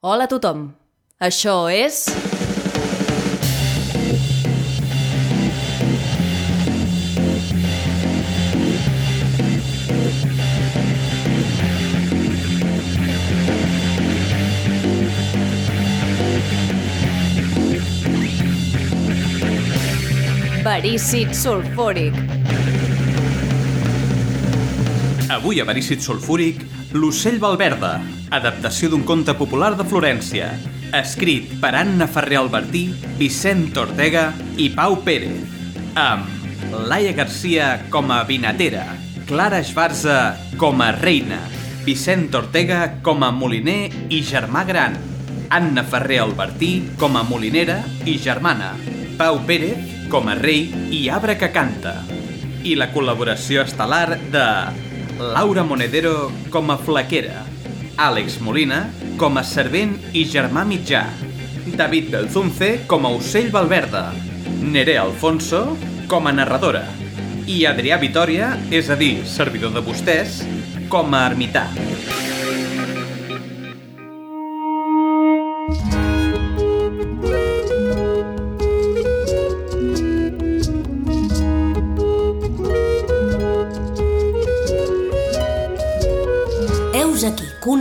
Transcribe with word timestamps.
Hola 0.00 0.28
a 0.28 0.30
tothom. 0.30 0.60
Això 1.18 1.66
és... 1.74 2.04
Verícid 20.62 21.34
sulfúric. 21.34 22.14
Avui 25.28 25.58
a 25.58 25.64
Verícid 25.64 26.00
Sulfúric, 26.00 26.62
L'ocell 26.96 27.36
Valverda, 27.36 27.98
adaptació 28.32 28.88
d'un 28.88 29.02
conte 29.04 29.34
popular 29.36 29.74
de 29.76 29.84
Florència, 29.84 30.46
escrit 30.96 31.50
per 31.60 31.74
Anna 31.76 32.06
Ferrer 32.08 32.38
Albertí, 32.40 32.86
Vicent 33.18 33.76
Ortega 33.76 34.30
i 34.56 34.70
Pau 34.72 34.96
Pérez, 35.04 35.42
amb 36.00 36.72
Laia 36.88 37.12
Garcia 37.12 37.68
com 37.92 38.08
a 38.08 38.22
vinatera, 38.24 38.86
Clara 39.28 39.60
Esbarza 39.60 40.16
com 40.56 40.80
a 40.80 40.88
reina, 40.96 41.42
Vicent 41.84 42.32
Ortega 42.40 42.80
com 43.04 43.20
a 43.20 43.30
moliner 43.36 43.92
i 44.08 44.24
germà 44.24 44.64
gran, 44.64 44.96
Anna 45.52 45.84
Ferrer 45.84 46.22
Albertí 46.24 46.72
com 46.96 47.20
a 47.20 47.26
molinera 47.28 47.82
i 48.08 48.16
germana, 48.16 48.72
Pau 49.20 49.44
Pérez 49.44 50.08
com 50.08 50.32
a 50.32 50.40
rei 50.40 50.70
i 50.88 51.10
arbre 51.12 51.36
que 51.36 51.52
canta, 51.52 51.98
i 52.64 52.78
la 52.80 52.88
col·laboració 52.96 53.68
estel·lar 53.68 54.16
de 54.32 54.46
Laura 55.18 55.64
Monedero 55.64 56.30
com 56.50 56.70
a 56.70 56.76
flaquera, 56.78 57.42
Àlex 57.98 58.38
Molina 58.38 58.84
com 59.18 59.34
a 59.38 59.42
servent 59.42 59.96
i 60.14 60.22
germà 60.30 60.62
mitjà, 60.62 61.02
David 61.74 62.12
Belzunce 62.14 62.70
com 62.86 63.06
a 63.06 63.12
ocell 63.18 63.50
Valverda, 63.50 64.12
Nerea 64.62 65.02
Alfonso 65.02 65.64
com 66.06 66.30
a 66.30 66.32
narradora 66.32 66.86
i 67.48 67.64
Adrià 67.66 67.98
Vitoria, 67.98 68.52
és 68.70 68.92
a 68.92 68.96
dir, 69.00 69.24
servidor 69.26 69.74
de 69.74 69.82
vostès, 69.82 70.42
com 70.92 71.14
a 71.16 71.24
ermità. 71.32 71.66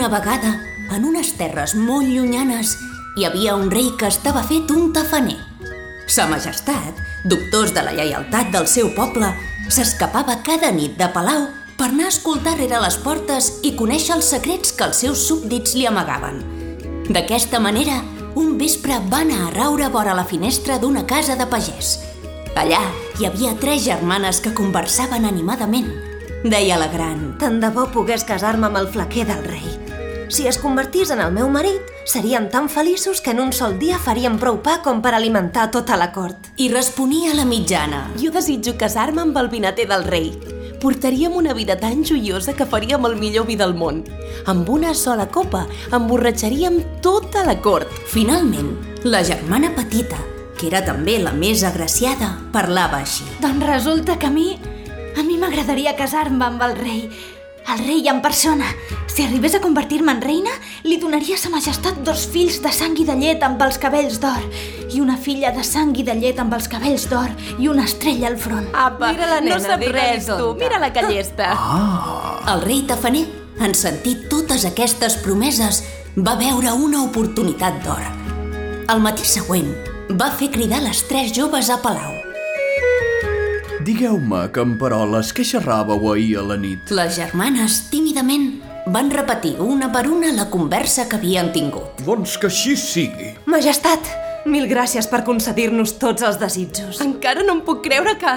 Una 0.07 0.19
vegada, 0.19 0.61
en 0.95 1.03
unes 1.03 1.33
terres 1.35 1.73
molt 1.75 2.07
llunyanes, 2.07 2.77
hi 3.19 3.25
havia 3.27 3.57
un 3.59 3.67
rei 3.67 3.89
que 3.99 4.07
estava 4.07 4.39
fet 4.47 4.69
un 4.71 4.93
tafaner. 4.95 5.35
Sa 6.07 6.29
majestat, 6.31 6.95
doctors 7.27 7.73
de 7.75 7.83
la 7.83 7.91
lleialtat 7.91 8.53
del 8.53 8.69
seu 8.71 8.93
poble, 8.95 9.27
s'escapava 9.67 10.37
cada 10.47 10.69
nit 10.71 10.93
de 10.95 11.09
palau 11.11 11.49
per 11.75 11.89
anar 11.89 12.05
a 12.07 12.13
escoltar 12.13 12.53
rere 12.55 12.79
les 12.79 12.95
portes 13.03 13.49
i 13.67 13.73
conèixer 13.75 14.15
els 14.15 14.29
secrets 14.31 14.71
que 14.71 14.85
els 14.87 15.01
seus 15.03 15.25
súbdits 15.27 15.75
li 15.75 15.83
amagaven. 15.89 16.39
D'aquesta 17.09 17.59
manera, 17.59 17.99
un 18.39 18.55
vespre 18.61 19.01
va 19.11 19.25
anar 19.25 19.41
a 19.43 19.51
raure 19.57 19.89
vora 19.91 20.15
la 20.15 20.27
finestra 20.29 20.77
d'una 20.79 21.03
casa 21.09 21.35
de 21.35 21.49
pagès. 21.51 21.97
Allà 22.55 22.79
hi 23.19 23.27
havia 23.27 23.57
tres 23.59 23.83
germanes 23.83 24.39
que 24.39 24.55
conversaven 24.55 25.27
animadament. 25.27 25.91
Deia 26.47 26.79
la 26.79 26.87
gran, 26.95 27.33
Tant 27.43 27.59
de 27.59 27.73
bo 27.75 27.89
pogués 27.91 28.23
casar-me 28.23 28.71
amb 28.71 28.79
el 28.79 28.87
flaquer 28.93 29.27
del 29.27 29.43
rei. 29.43 29.86
Si 30.29 30.45
es 30.45 30.57
convertís 30.57 31.09
en 31.11 31.21
el 31.23 31.31
meu 31.31 31.47
marit, 31.47 31.79
seríem 32.03 32.49
tan 32.51 32.67
feliços 32.67 33.21
que 33.21 33.31
en 33.31 33.39
un 33.39 33.53
sol 33.55 33.77
dia 33.79 33.95
faríem 33.95 34.35
prou 34.37 34.57
pa 34.59 34.81
com 34.83 34.99
per 35.01 35.13
alimentar 35.15 35.69
tota 35.71 35.95
la 35.95 36.11
cort. 36.11 36.51
i 36.57 36.67
responia 36.69 37.33
la 37.33 37.45
mitjana. 37.45 38.11
Jo 38.17 38.31
desitjo 38.31 38.73
casar-me 38.77 39.21
amb 39.21 39.37
el 39.37 39.47
vinater 39.47 39.87
del 39.87 40.03
rei. 40.03 40.33
Portaríem 40.81 41.35
una 41.35 41.53
vida 41.53 41.77
tan 41.77 42.03
joiosa 42.03 42.53
que 42.53 42.65
faríem 42.65 43.05
el 43.05 43.15
millor 43.15 43.45
vi 43.47 43.55
del 43.55 43.73
món. 43.73 44.03
Amb 44.45 44.69
una 44.69 44.93
sola 44.93 45.27
copa 45.27 45.65
emborratxaríem 45.91 47.01
tota 47.01 47.45
la 47.45 47.61
cort. 47.61 47.87
Finalment, 48.07 48.75
la 49.03 49.23
germana 49.23 49.73
petita, 49.75 50.17
que 50.59 50.67
era 50.67 50.83
també 50.83 51.19
la 51.19 51.31
més 51.31 51.63
agraciada, 51.63 52.37
parlava 52.51 52.99
així. 52.99 53.23
Doncs 53.39 53.65
resulta 53.65 54.19
que 54.19 54.27
a 54.27 54.29
mi... 54.31 54.57
A 55.17 55.23
mi 55.23 55.37
m'agradaria 55.37 55.95
casar-me 55.97 56.45
amb 56.45 56.61
el 56.61 56.75
rei. 56.77 57.09
El 57.73 57.79
rei 57.83 58.07
en 58.07 58.21
persona. 58.21 58.65
Si 59.07 59.23
arribés 59.23 59.55
a 59.55 59.59
convertir-me 59.59 60.11
en 60.13 60.21
reina, 60.21 60.51
li 60.85 60.97
donaria 61.01 61.35
a 61.35 61.41
sa 61.41 61.49
majestat 61.51 61.97
dos 62.05 62.27
fills 62.31 62.61
de 62.63 62.71
sang 62.71 62.95
i 63.01 63.05
de 63.07 63.15
llet 63.19 63.43
amb 63.43 63.61
els 63.65 63.79
cabells 63.81 64.19
d'or 64.23 64.43
i 64.93 65.01
una 65.03 65.17
filla 65.17 65.51
de 65.51 65.65
sang 65.67 65.91
i 65.99 66.05
de 66.07 66.15
llet 66.15 66.39
amb 66.39 66.53
els 66.55 66.69
cabells 66.71 67.07
d'or 67.11 67.33
i 67.59 67.67
una 67.67 67.83
estrella 67.89 68.29
al 68.29 68.37
front. 68.39 68.69
Apa, 68.71 69.11
Mira 69.11 69.27
la 69.33 69.41
nena, 69.41 69.57
no 69.57 69.65
sap 69.65 69.83
res, 69.83 70.29
tu. 70.29 70.37
tonta. 70.37 70.63
Mira 70.63 70.79
la 70.79 70.93
que 70.93 71.03
llesta. 71.09 71.49
El 72.53 72.63
rei 72.63 72.83
tafaner, 72.87 73.25
en 73.59 73.75
sentir 73.75 74.29
totes 74.29 74.63
aquestes 74.69 75.17
promeses, 75.25 75.83
va 76.15 76.37
veure 76.39 76.71
una 76.71 77.03
oportunitat 77.03 77.83
d'or. 77.83 78.05
El 78.87 79.03
matí 79.03 79.27
següent, 79.27 79.73
va 80.15 80.31
fer 80.31 80.53
cridar 80.53 80.79
les 80.85 81.03
tres 81.09 81.33
joves 81.35 81.73
a 81.73 81.81
palau. 81.83 82.15
Digueu-me, 83.87 84.49
camperoles, 84.51 85.29
què 85.31 85.45
xerràveu 85.47 86.09
ahir 86.11 86.33
a 86.41 86.41
la 86.43 86.57
nit? 86.59 86.89
Les 86.91 87.13
germanes, 87.15 87.77
tímidament, 87.87 88.57
van 88.91 89.07
repetir 89.13 89.53
una 89.63 89.87
per 89.93 90.01
una 90.11 90.33
la 90.35 90.49
conversa 90.51 91.05
que 91.07 91.15
havien 91.15 91.53
tingut. 91.55 92.01
Doncs 92.03 92.33
que 92.41 92.49
així 92.51 92.75
sigui. 92.75 93.29
Majestat, 93.47 94.09
mil 94.51 94.67
gràcies 94.67 95.07
per 95.07 95.21
concedir-nos 95.29 95.95
tots 96.01 96.25
els 96.27 96.35
desitjos. 96.41 96.99
Encara 97.05 97.47
no 97.47 97.55
em 97.55 97.63
puc 97.63 97.85
creure 97.87 98.17
que... 98.19 98.33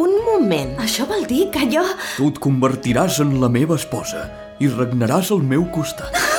Un 0.00 0.16
moment. 0.24 0.72
Això 0.80 1.04
vol 1.12 1.28
dir 1.28 1.50
que 1.52 1.68
jo... 1.68 1.84
Tu 2.16 2.32
et 2.32 2.40
convertiràs 2.48 3.20
en 3.20 3.36
la 3.44 3.52
meva 3.52 3.76
esposa 3.76 4.30
i 4.64 4.72
regnaràs 4.72 5.28
al 5.36 5.44
meu 5.44 5.68
costat. 5.76 6.33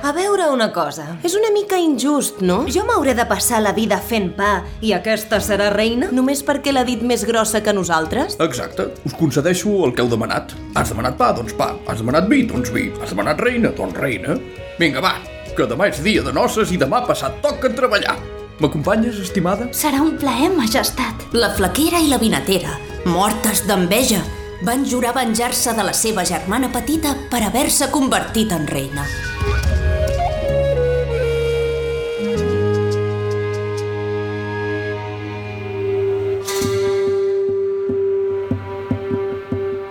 A 0.00 0.12
veure 0.12 0.46
una 0.54 0.68
cosa. 0.72 1.04
És 1.26 1.34
una 1.34 1.50
mica 1.50 1.78
injust, 1.82 2.38
no? 2.44 2.60
Jo 2.70 2.84
m'hauré 2.86 3.16
de 3.18 3.24
passar 3.26 3.58
la 3.64 3.72
vida 3.74 3.98
fent 3.98 4.28
pa 4.36 4.60
i 4.80 4.92
aquesta 4.94 5.40
serà 5.42 5.72
reina? 5.74 6.12
Només 6.14 6.44
perquè 6.46 6.70
l'ha 6.70 6.84
dit 6.86 7.02
més 7.02 7.24
grossa 7.26 7.60
que 7.66 7.74
nosaltres? 7.74 8.36
Exacte, 8.44 8.92
us 9.08 9.16
concedeixo 9.18 9.72
el 9.88 9.94
que 9.96 10.04
heu 10.04 10.10
demanat. 10.12 10.54
Has 10.78 10.92
demanat 10.94 11.18
pa, 11.18 11.32
doncs 11.34 11.56
pa. 11.58 11.72
Has 11.90 11.98
demanat 11.98 12.28
vi, 12.30 12.44
doncs 12.46 12.70
vi. 12.74 12.92
Has 13.02 13.10
demanat 13.10 13.42
reina, 13.42 13.72
doncs 13.74 13.98
reina. 13.98 14.38
Vinga, 14.78 15.02
va, 15.02 15.16
que 15.56 15.66
demà 15.66 15.88
és 15.90 15.98
dia 16.04 16.22
de 16.22 16.34
noces 16.36 16.70
i 16.70 16.78
demà 16.78 17.02
passat 17.08 17.40
toca 17.42 17.72
treballar. 17.74 18.14
M'acompanyes, 18.62 19.18
estimada? 19.22 19.66
Serà 19.74 20.02
un 20.02 20.14
plaer, 20.18 20.52
majestat. 20.54 21.26
La 21.34 21.50
flaquera 21.58 21.98
i 21.98 22.06
la 22.10 22.20
vinatera, 22.22 22.78
mortes 23.06 23.64
d'enveja, 23.66 24.22
van 24.62 24.86
jurar 24.86 25.16
venjar-se 25.18 25.74
de 25.74 25.86
la 25.86 25.94
seva 25.94 26.26
germana 26.26 26.70
petita 26.70 27.16
per 27.30 27.42
haver-se 27.46 27.90
convertit 27.94 28.54
en 28.54 28.66
reina. 28.70 29.06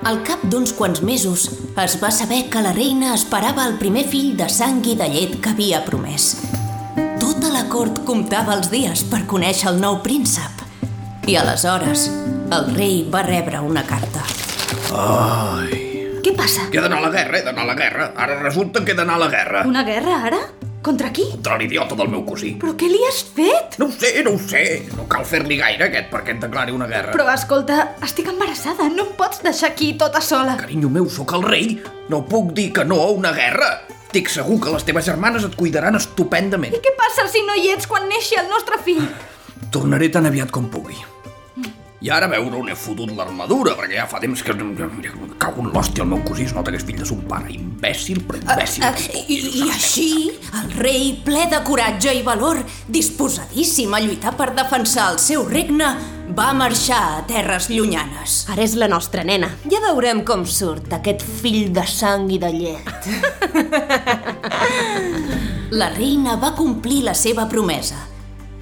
Al 0.07 0.21
cap 0.23 0.39
d'uns 0.47 0.71
quants 0.71 1.01
mesos 1.03 1.41
es 1.83 1.95
va 1.99 2.07
saber 2.15 2.45
que 2.51 2.61
la 2.63 2.71
reina 2.71 3.09
esperava 3.11 3.65
el 3.67 3.73
primer 3.81 4.05
fill 4.07 4.37
de 4.39 4.45
sang 4.47 4.77
i 4.87 4.93
de 4.95 5.07
llet 5.11 5.33
que 5.43 5.51
havia 5.51 5.81
promès. 5.83 6.29
Tota 7.19 7.49
la 7.51 7.65
cort 7.67 7.99
comptava 8.07 8.55
els 8.55 8.69
dies 8.71 9.03
per 9.11 9.25
conèixer 9.27 9.67
el 9.73 9.81
nou 9.81 9.99
príncep. 10.05 10.63
I 11.27 11.35
aleshores 11.41 12.05
el 12.55 12.71
rei 12.77 13.01
va 13.11 13.25
rebre 13.27 13.59
una 13.59 13.83
carta. 13.89 14.23
Ai... 14.95 15.83
Què 16.23 16.31
passa? 16.39 16.69
Que 16.71 16.79
he 16.79 16.85
d'anar 16.85 17.01
a 17.01 17.09
la 17.09 17.11
guerra, 17.11 17.41
he 17.41 17.43
d'anar 17.43 17.67
a 17.67 17.71
la 17.73 17.75
guerra. 17.75 18.07
Ara 18.15 18.39
resulta 18.45 18.85
que 18.87 18.95
he 18.95 18.99
d'anar 19.01 19.19
a 19.19 19.25
la 19.25 19.29
guerra. 19.35 19.67
Una 19.67 19.83
guerra, 19.83 20.21
ara? 20.31 20.39
Contra 20.83 21.09
qui? 21.11 21.25
Contra 21.31 21.57
l'idiota 21.57 21.95
del 21.97 22.09
meu 22.11 22.23
cosí. 22.27 22.53
Però 22.61 22.73
què 22.77 22.87
li 22.89 22.99
has 23.07 23.19
fet? 23.35 23.75
No 23.81 23.89
ho 23.89 23.93
sé, 23.93 24.11
no 24.23 24.35
ho 24.35 24.39
sé. 24.39 24.63
No 24.95 25.07
cal 25.09 25.25
fer-li 25.27 25.57
gaire, 25.59 25.89
aquest, 25.89 26.09
perquè 26.13 26.35
et 26.35 26.41
declari 26.43 26.75
una 26.75 26.87
guerra. 26.87 27.15
Però 27.15 27.27
escolta, 27.33 27.79
estic 28.05 28.29
embarassada, 28.31 28.87
no 28.93 29.07
em 29.09 29.13
pots 29.19 29.41
deixar 29.43 29.71
aquí 29.73 29.91
tota 29.99 30.21
sola. 30.23 30.55
Carinyo 30.61 30.91
meu, 30.93 31.09
sóc 31.11 31.33
el 31.37 31.43
rei. 31.47 31.75
No 32.11 32.23
puc 32.29 32.53
dir 32.55 32.69
que 32.77 32.85
no 32.87 33.01
a 33.03 33.09
una 33.11 33.33
guerra. 33.35 33.73
Estic 34.07 34.31
segur 34.31 34.61
que 34.63 34.71
les 34.71 34.87
teves 34.87 35.09
germanes 35.09 35.43
et 35.43 35.57
cuidaran 35.59 35.99
estupendament. 35.99 36.77
I 36.77 36.83
què 36.83 36.95
passa 36.99 37.27
si 37.27 37.43
no 37.47 37.57
hi 37.57 37.73
ets 37.73 37.89
quan 37.89 38.07
neixi 38.07 38.39
el 38.39 38.47
nostre 38.53 38.79
fill? 38.85 39.03
Tornaré 39.73 40.07
tan 40.13 40.29
aviat 40.29 40.53
com 40.55 40.69
pugui. 40.71 40.95
I 41.97 42.11
ara 42.13 42.27
veure 42.29 42.59
on 42.59 42.67
he 42.69 42.75
fotut 42.77 43.09
l'armadura, 43.17 43.71
perquè 43.73 43.95
ja 43.97 44.03
fa 44.09 44.19
temps 44.21 44.43
que... 44.45 44.53
Cago 45.41 45.63
en 45.63 45.71
l'hòstia, 45.73 46.03
el 46.03 46.11
meu 46.11 46.19
cosí 46.25 46.43
es 46.45 46.53
nota 46.53 46.69
que 46.69 46.77
és 46.77 46.85
fill 46.85 46.99
de 46.99 47.05
son 47.09 47.23
pare. 47.29 47.49
Imbècil, 47.55 48.19
però 48.27 48.37
imbècil. 48.37 48.83
Eh, 48.85 49.23
I, 49.33 49.37
I 49.61 49.69
així, 49.73 50.09
el 50.61 50.75
rei, 50.77 51.07
ple 51.25 51.47
de 51.49 51.61
coratge 51.65 52.13
i 52.13 52.21
valor, 52.25 52.59
disposadíssim 52.93 53.95
a 53.97 54.01
lluitar 54.03 54.35
per 54.37 54.51
defensar 54.57 55.07
el 55.15 55.17
seu 55.23 55.47
regne, 55.49 55.89
va 56.37 56.51
marxar 56.53 56.99
a 57.15 57.23
terres 57.25 57.71
llunyanes. 57.71 58.43
Ara 58.53 58.61
és 58.61 58.75
la 58.77 58.89
nostra 58.91 59.23
nena. 59.25 59.49
Ja 59.65 59.81
veurem 59.87 60.21
com 60.27 60.45
surt 60.45 60.93
aquest 60.93 61.25
fill 61.25 61.71
de 61.73 61.85
sang 61.89 62.29
i 62.29 62.37
de 62.41 62.51
llet. 62.53 63.09
la 65.81 65.89
reina 65.95 66.37
va 66.37 66.53
complir 66.53 67.01
la 67.07 67.17
seva 67.17 67.47
promesa. 67.49 67.97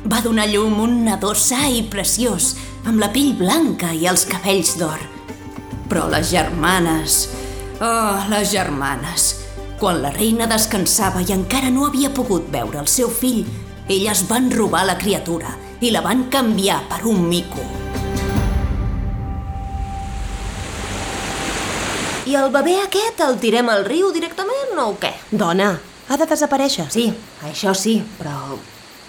Va 0.05 0.21
donar 0.21 0.45
llum 0.47 0.79
un 0.83 0.99
nadó 1.07 1.33
sa 1.33 1.65
i 1.67 1.81
preciós, 1.89 2.53
amb 2.85 3.01
la 3.01 3.09
pell 3.09 3.33
blanca 3.37 3.89
i 3.93 4.05
els 4.09 4.27
cabells 4.29 4.75
d'or. 4.79 5.01
Però 5.89 6.05
les 6.11 6.29
germanes... 6.33 7.25
Oh, 7.81 8.21
les 8.31 8.51
germanes... 8.53 9.33
Quan 9.75 9.97
la 9.99 10.09
reina 10.15 10.45
descansava 10.47 11.19
i 11.19 11.33
encara 11.35 11.67
no 11.67 11.83
havia 11.83 12.07
pogut 12.15 12.45
veure 12.47 12.79
el 12.79 12.87
seu 12.87 13.09
fill, 13.11 13.41
elles 13.91 14.21
van 14.29 14.47
robar 14.53 14.85
la 14.87 14.95
criatura 14.95 15.51
i 15.83 15.89
la 15.91 15.99
van 16.05 16.29
canviar 16.31 16.77
per 16.87 17.01
un 17.11 17.25
mico. 17.27 17.65
I 22.25 22.37
el 22.39 22.47
bebè 22.55 22.77
aquest 22.85 23.19
el 23.27 23.35
tirem 23.43 23.67
al 23.69 23.83
riu 23.85 24.13
directament 24.15 24.79
o 24.79 24.93
què? 25.01 25.11
Dona, 25.29 25.73
ha 26.07 26.17
de 26.17 26.29
desaparèixer. 26.31 26.87
Sí, 26.95 27.09
això 27.43 27.75
sí, 27.75 27.99
però 28.15 28.55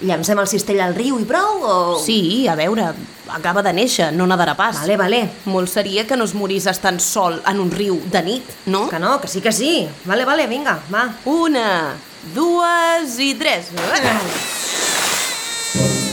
llancem 0.00 0.38
el 0.38 0.48
cistell 0.50 0.81
al 0.84 0.94
riu 0.96 1.19
i 1.20 1.25
prou 1.28 1.62
o... 1.62 1.75
Sí, 2.02 2.46
a 2.48 2.56
veure, 2.58 2.90
acaba 3.32 3.62
de 3.64 3.72
néixer, 3.76 4.10
no 4.16 4.26
nadarà 4.28 4.56
pas. 4.58 4.82
Vale, 4.82 4.96
vale. 5.00 5.22
Molt 5.48 5.72
seria 5.72 6.06
que 6.06 6.16
no 6.16 6.25
es 6.28 6.34
morís 6.37 6.66
estant 6.70 7.00
sol 7.02 7.40
en 7.46 7.60
un 7.62 7.70
riu 7.72 8.00
de 8.12 8.22
nit, 8.26 8.56
no? 8.66 8.87
Que 8.90 9.00
no, 9.02 9.20
que 9.20 9.28
sí 9.28 9.40
que 9.40 9.52
sí. 9.52 9.88
Vale, 10.04 10.25
vale, 10.28 10.46
vinga, 10.50 10.78
va. 10.93 11.08
Una, 11.25 11.94
dues 12.34 13.19
i 13.22 13.34
tres. 13.38 13.72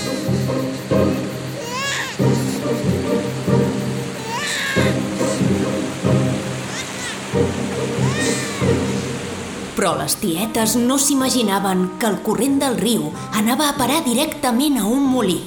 Però 9.84 9.98
les 10.00 10.14
tietes 10.16 10.78
no 10.80 10.96
s'imaginaven 10.96 11.82
que 12.00 12.08
el 12.08 12.14
corrent 12.24 12.54
del 12.62 12.78
riu 12.80 13.10
anava 13.36 13.66
a 13.68 13.74
parar 13.76 13.98
directament 14.06 14.78
a 14.80 14.84
un 14.88 15.10
molí 15.12 15.42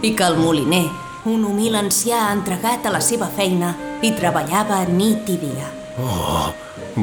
i 0.00 0.14
que 0.16 0.24
el 0.24 0.38
moliner, 0.40 0.86
un 1.28 1.44
humil 1.44 1.76
ancià 1.76 2.22
entregat 2.32 2.88
a 2.88 2.94
la 2.94 3.02
seva 3.04 3.28
feina, 3.36 3.74
hi 4.00 4.14
treballava 4.16 4.80
nit 4.88 5.28
i 5.28 5.36
dia. 5.42 5.68
Oh, 6.00 6.48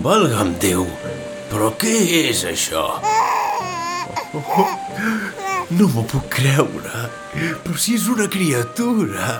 valga'm 0.07 0.57
Déu, 0.65 0.89
però 1.53 1.69
què 1.77 1.93
és 2.23 2.41
això? 2.49 2.87
Oh, 4.33 4.67
no 5.77 5.93
m'ho 5.93 6.09
puc 6.09 6.33
creure, 6.33 7.07
però 7.61 7.77
si 7.77 7.99
és 8.01 8.09
una 8.09 8.25
criatura. 8.25 9.37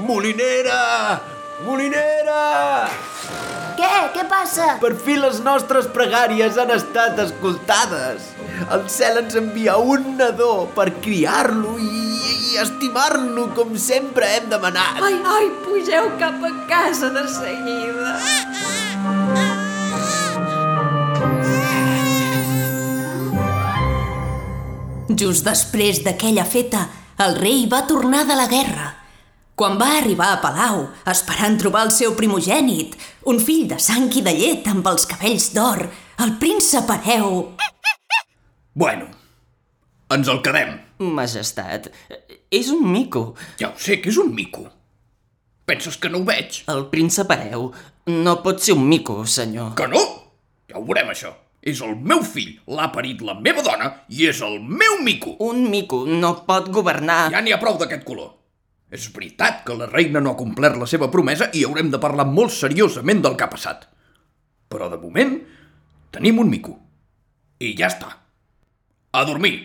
Molinera! 0.00 1.35
Molinera! 1.64 2.88
Què? 3.76 3.92
Què 4.12 4.24
passa? 4.28 4.74
Per 4.80 4.90
fi 5.00 5.14
les 5.20 5.38
nostres 5.44 5.86
pregàries 5.92 6.58
han 6.60 6.72
estat 6.74 7.16
escoltades. 7.22 8.26
El 8.72 8.84
cel 8.92 9.22
ens 9.22 9.36
envia 9.40 9.76
un 9.80 10.16
nadó 10.18 10.66
per 10.76 10.90
criar-lo 11.04 11.76
i, 11.80 12.02
i 12.52 12.60
estimar-lo 12.60 13.46
com 13.56 13.72
sempre 13.80 14.28
hem 14.36 14.50
demanat. 14.52 15.00
Ai, 15.04 15.16
ai, 15.36 15.48
pugeu 15.64 16.10
cap 16.20 16.44
a 16.44 16.52
casa 16.68 17.12
de 17.16 17.24
seguida. 17.32 18.12
Just 25.16 25.48
després 25.48 26.04
d'aquella 26.04 26.44
feta, 26.44 26.84
el 27.24 27.40
rei 27.40 27.64
va 27.72 27.86
tornar 27.88 28.26
de 28.28 28.36
la 28.36 28.48
guerra. 28.52 28.92
Quan 29.56 29.78
va 29.80 29.86
arribar 29.96 30.34
a 30.34 30.40
Palau, 30.42 30.82
esperant 31.08 31.54
trobar 31.56 31.86
el 31.86 31.90
seu 31.96 32.12
primogènit, 32.12 32.92
un 33.32 33.38
fill 33.40 33.62
de 33.70 33.78
sang 33.80 34.10
i 34.12 34.20
de 34.26 34.34
llet 34.36 34.68
amb 34.68 34.84
els 34.90 35.08
cabells 35.08 35.46
d'or, 35.54 35.86
el 36.20 36.34
príncep 36.42 36.92
hereu... 36.92 37.38
Bueno, 38.76 39.08
ens 40.12 40.28
el 40.28 40.42
quedem. 40.44 40.76
Majestat, 41.00 41.88
és 42.52 42.68
un 42.68 42.84
mico. 42.84 43.30
Ja 43.56 43.72
ho 43.72 43.80
sé 43.80 43.96
que 44.04 44.12
és 44.12 44.20
un 44.20 44.34
mico. 44.36 44.66
Penses 45.64 45.96
que 45.96 46.12
no 46.12 46.20
ho 46.20 46.28
veig? 46.28 46.60
El 46.68 46.90
príncep 46.92 47.32
hereu 47.32 47.70
no 48.12 48.38
pot 48.44 48.60
ser 48.60 48.76
un 48.76 48.84
mico, 48.92 49.22
senyor. 49.24 49.72
Que 49.80 49.88
no? 49.88 50.06
Ja 50.68 50.76
ho 50.76 50.84
veurem, 50.84 51.16
això. 51.16 51.32
És 51.64 51.80
el 51.80 51.96
meu 51.96 52.20
fill, 52.20 52.58
l'ha 52.68 52.92
parit 52.92 53.24
la 53.24 53.40
meva 53.40 53.64
dona 53.64 53.94
i 54.12 54.28
és 54.28 54.44
el 54.44 54.60
meu 54.60 55.00
mico. 55.00 55.38
Un 55.48 55.70
mico 55.72 56.04
no 56.04 56.42
pot 56.44 56.68
governar... 56.68 57.30
Ja 57.32 57.40
n'hi 57.40 57.56
ha 57.56 57.64
prou 57.64 57.80
d'aquest 57.80 58.04
color. 58.04 58.34
És 58.86 59.08
veritat 59.10 59.64
que 59.66 59.74
la 59.74 59.88
reina 59.90 60.20
no 60.22 60.32
ha 60.32 60.38
complert 60.38 60.78
la 60.78 60.86
seva 60.86 61.08
promesa 61.10 61.48
i 61.58 61.64
haurem 61.66 61.88
de 61.90 61.98
parlar 61.98 62.26
molt 62.30 62.54
seriosament 62.54 63.22
del 63.24 63.34
que 63.34 63.46
ha 63.46 63.50
passat. 63.50 63.82
Però 64.70 64.86
de 64.92 64.98
moment 65.00 65.40
tenim 66.14 66.38
un 66.38 66.50
mico. 66.50 66.76
I 67.58 67.72
ja 67.74 67.88
està. 67.90 68.12
A 69.10 69.24
dormir. 69.26 69.56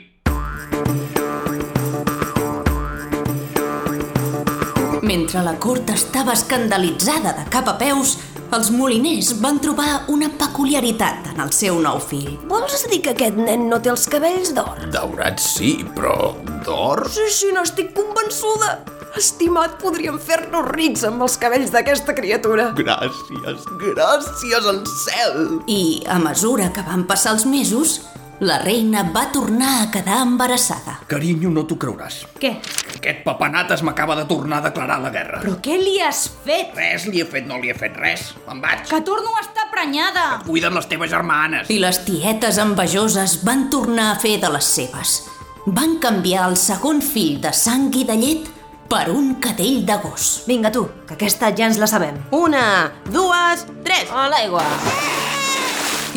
Mentre 5.06 5.44
la 5.46 5.54
cort 5.60 5.90
estava 5.94 6.34
escandalitzada 6.34 7.34
de 7.38 7.46
cap 7.54 7.70
a 7.70 7.76
peus, 7.78 8.16
els 8.56 8.72
moliners 8.74 9.34
van 9.42 9.60
trobar 9.62 10.06
una 10.14 10.32
peculiaritat 10.40 11.30
en 11.34 11.44
el 11.46 11.54
seu 11.54 11.78
nou 11.84 12.00
fill. 12.02 12.40
Vols 12.50 12.88
dir 12.90 13.02
que 13.06 13.14
aquest 13.14 13.38
nen 13.38 13.68
no 13.70 13.82
té 13.82 13.94
els 13.94 14.08
cabells 14.10 14.54
d'or? 14.58 14.82
Daurat 14.94 15.42
sí, 15.42 15.76
però 15.98 16.34
d'or? 16.66 17.06
Sí, 17.12 17.30
sí, 17.34 17.54
n'estic 17.54 17.94
convençuda. 17.98 18.74
Estimat, 19.18 19.76
podríem 19.82 20.16
fer-nos 20.24 20.70
rics 20.72 21.04
amb 21.08 21.26
els 21.26 21.36
cabells 21.40 21.72
d'aquesta 21.74 22.16
criatura. 22.16 22.70
Gràcies, 22.78 23.66
gràcies 23.82 24.70
al 24.72 24.80
cel. 25.04 25.42
I, 25.68 25.82
a 26.08 26.16
mesura 26.24 26.70
que 26.72 26.84
van 26.88 27.04
passar 27.10 27.34
els 27.36 27.44
mesos, 27.50 27.98
la 28.42 28.58
reina 28.64 29.04
va 29.14 29.26
tornar 29.34 29.72
a 29.82 29.90
quedar 29.92 30.22
embarassada. 30.24 30.96
Carinyo, 31.12 31.52
no 31.52 31.66
t'ho 31.68 31.76
creuràs. 31.82 32.22
Què? 32.40 32.54
Aquest 32.96 33.20
papanates 33.26 33.84
m'acaba 33.84 34.16
de 34.18 34.24
tornar 34.30 34.62
a 34.62 34.66
declarar 34.70 35.02
la 35.04 35.12
guerra. 35.14 35.42
Però 35.44 35.58
què 35.62 35.76
li 35.82 35.98
has 36.02 36.24
fet? 36.46 36.72
Res 36.80 37.10
li 37.12 37.22
he 37.22 37.28
fet, 37.28 37.46
no 37.50 37.60
li 37.60 37.70
he 37.70 37.76
fet 37.78 38.00
res. 38.00 38.32
Me'n 38.48 38.64
vaig. 38.64 38.88
Que 38.90 39.02
torno 39.06 39.36
a 39.36 39.44
estar 39.44 39.68
prenyada. 39.76 40.26
Cuida'n 40.48 40.80
les 40.80 40.88
teves 40.88 41.12
germanes. 41.12 41.68
I 41.70 41.82
les 41.84 42.00
tietes 42.08 42.58
envejoses 42.64 43.42
van 43.44 43.68
tornar 43.74 44.14
a 44.14 44.18
fer 44.24 44.38
de 44.42 44.56
les 44.56 44.72
seves. 44.80 45.20
Van 45.68 46.00
canviar 46.02 46.48
el 46.48 46.58
segon 46.58 47.04
fill 47.06 47.38
de 47.44 47.52
sang 47.54 47.92
i 47.94 48.08
de 48.08 48.18
llet 48.18 48.50
per 48.92 49.08
un 49.08 49.36
cadell 49.40 49.86
de 49.88 49.96
gos. 50.04 50.44
Vinga, 50.44 50.68
tu, 50.72 50.84
que 51.08 51.16
aquesta 51.16 51.48
ja 51.56 51.70
ens 51.70 51.78
la 51.80 51.88
sabem. 51.88 52.18
Una, 52.36 52.92
dues, 53.08 53.64
tres. 53.86 54.12
A 54.12 54.26
l'aigua. 54.28 54.66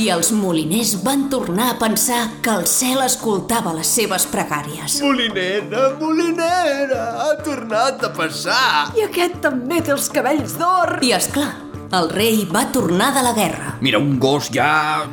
I 0.03 0.09
els 0.11 0.32
moliners 0.35 0.97
van 1.05 1.29
tornar 1.31 1.69
a 1.71 1.76
pensar 1.79 2.19
que 2.43 2.50
el 2.50 2.67
cel 2.67 2.99
escoltava 3.05 3.76
les 3.76 3.93
seves 3.94 4.26
pregàries. 4.32 4.99
Molinera, 5.04 5.85
molinera, 6.00 7.04
ha 7.23 7.31
tornat 7.47 8.02
a 8.02 8.11
passar. 8.16 8.90
I 8.99 9.07
aquest 9.07 9.38
també 9.45 9.78
té 9.78 9.95
els 9.95 10.11
cabells 10.11 10.59
d'or. 10.59 10.97
I, 11.07 11.14
és 11.14 11.31
clar, 11.31 11.52
el 11.95 12.11
rei 12.11 12.43
va 12.50 12.66
tornar 12.75 13.12
de 13.14 13.23
la 13.23 13.37
guerra. 13.38 13.76
Mira, 13.87 14.02
un 14.02 14.19
gos 14.19 14.50
ja... 14.50 15.07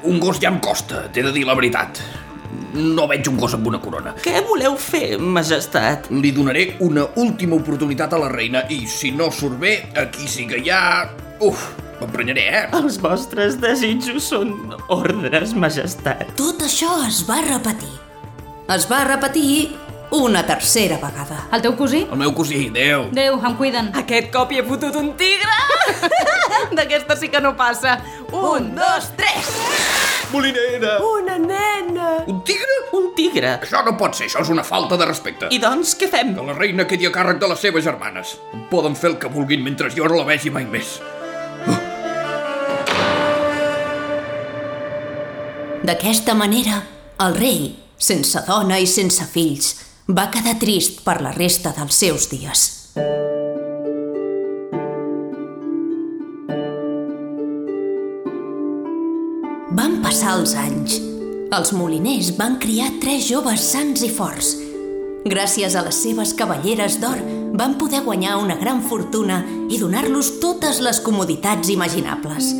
Un 0.00 0.16
gos 0.20 0.38
ja 0.40 0.48
em 0.48 0.56
costa, 0.64 1.10
t'he 1.12 1.20
de 1.24 1.32
dir 1.32 1.42
la 1.44 1.52
veritat. 1.56 1.98
No 2.74 3.06
veig 3.10 3.26
un 3.30 3.38
gos 3.40 3.54
amb 3.56 3.66
una 3.66 3.80
corona. 3.82 4.14
Què 4.22 4.44
voleu 4.46 4.76
fer, 4.78 5.18
majestat? 5.18 6.10
Li 6.14 6.30
donaré 6.36 6.76
una 6.86 7.08
última 7.18 7.58
oportunitat 7.58 8.14
a 8.14 8.20
la 8.22 8.30
reina 8.30 8.64
i 8.70 8.84
si 8.86 9.10
no 9.10 9.30
surt 9.34 9.58
bé, 9.60 9.74
aquí 9.98 10.28
sí 10.30 10.46
que 10.50 10.62
ja... 10.66 10.80
Uf, 11.40 11.70
m'emprenyaré, 12.00 12.46
eh? 12.52 12.64
Els 12.76 12.98
vostres 13.00 13.56
desitjos 13.60 14.28
són 14.32 14.54
ordres, 14.92 15.54
majestat. 15.56 16.28
Tot 16.38 16.62
això 16.66 16.92
es 17.08 17.22
va 17.28 17.40
repetir. 17.46 17.92
Es 18.70 18.86
va 18.90 19.02
repetir 19.08 19.70
una 20.14 20.44
tercera 20.46 20.98
vegada. 21.02 21.46
El 21.54 21.62
teu 21.64 21.74
cosí? 21.78 22.04
El 22.10 22.18
meu 22.18 22.34
cosí, 22.34 22.68
Déu. 22.74 23.08
Déu, 23.14 23.38
em 23.46 23.56
cuiden. 23.58 23.90
Aquest 23.98 24.30
cop 24.34 24.52
hi 24.52 24.60
he 24.60 24.66
fotut 24.66 24.96
un 25.00 25.12
tigre! 25.18 25.58
D'aquesta 26.76 27.16
sí 27.18 27.30
que 27.32 27.42
no 27.42 27.56
passa. 27.58 27.98
Un, 28.30 28.74
dos, 28.78 29.10
tres! 29.18 29.99
Molinera. 30.32 30.98
Una 31.02 31.38
nena. 31.38 32.24
Un 32.26 32.42
tigre? 32.44 32.76
Un 32.94 33.10
tigre. 33.16 33.56
Això 33.58 33.82
no 33.86 33.96
pot 33.98 34.14
ser, 34.14 34.28
això 34.28 34.44
és 34.44 34.50
una 34.52 34.62
falta 34.66 34.98
de 35.00 35.08
respecte. 35.08 35.48
I 35.50 35.58
doncs, 35.62 35.96
què 35.98 36.06
fem? 36.10 36.34
Que 36.36 36.44
la 36.46 36.54
reina 36.54 36.86
quedi 36.86 37.08
a 37.08 37.12
càrrec 37.14 37.40
de 37.42 37.50
les 37.50 37.64
seves 37.66 37.84
germanes. 37.86 38.36
Poden 38.70 38.94
fer 38.94 39.10
el 39.10 39.18
que 39.18 39.30
vulguin 39.32 39.64
mentre 39.66 39.90
jo 39.90 40.06
no 40.06 40.20
la 40.20 40.28
vegi 40.28 40.52
mai 40.54 40.68
més. 40.70 41.00
D'aquesta 45.82 46.36
manera, 46.36 46.82
el 47.24 47.34
rei, 47.40 47.70
sense 47.98 48.44
dona 48.46 48.78
i 48.78 48.86
sense 48.86 49.24
fills, 49.32 49.72
va 50.06 50.28
quedar 50.30 50.58
trist 50.60 51.02
per 51.06 51.20
la 51.24 51.34
resta 51.34 51.74
dels 51.74 52.04
seus 52.04 52.28
dies. 52.30 52.68
Van 59.80 59.94
passar 60.04 60.34
els 60.36 60.50
anys. 60.60 60.98
Els 61.56 61.70
moliners 61.72 62.34
van 62.36 62.58
criar 62.60 62.90
tres 63.00 63.22
joves 63.30 63.62
sants 63.64 64.02
i 64.04 64.10
forts. 64.12 64.50
Gràcies 65.24 65.72
a 65.72 65.84
les 65.86 65.96
seves 66.04 66.34
cavalleres 66.36 66.98
d'or, 67.00 67.22
van 67.56 67.78
poder 67.80 68.02
guanyar 68.04 68.34
una 68.42 68.58
gran 68.60 68.82
fortuna 68.84 69.38
i 69.72 69.78
donar-los 69.80 70.34
totes 70.42 70.82
les 70.84 71.00
comoditats 71.00 71.72
imaginables. 71.72 72.50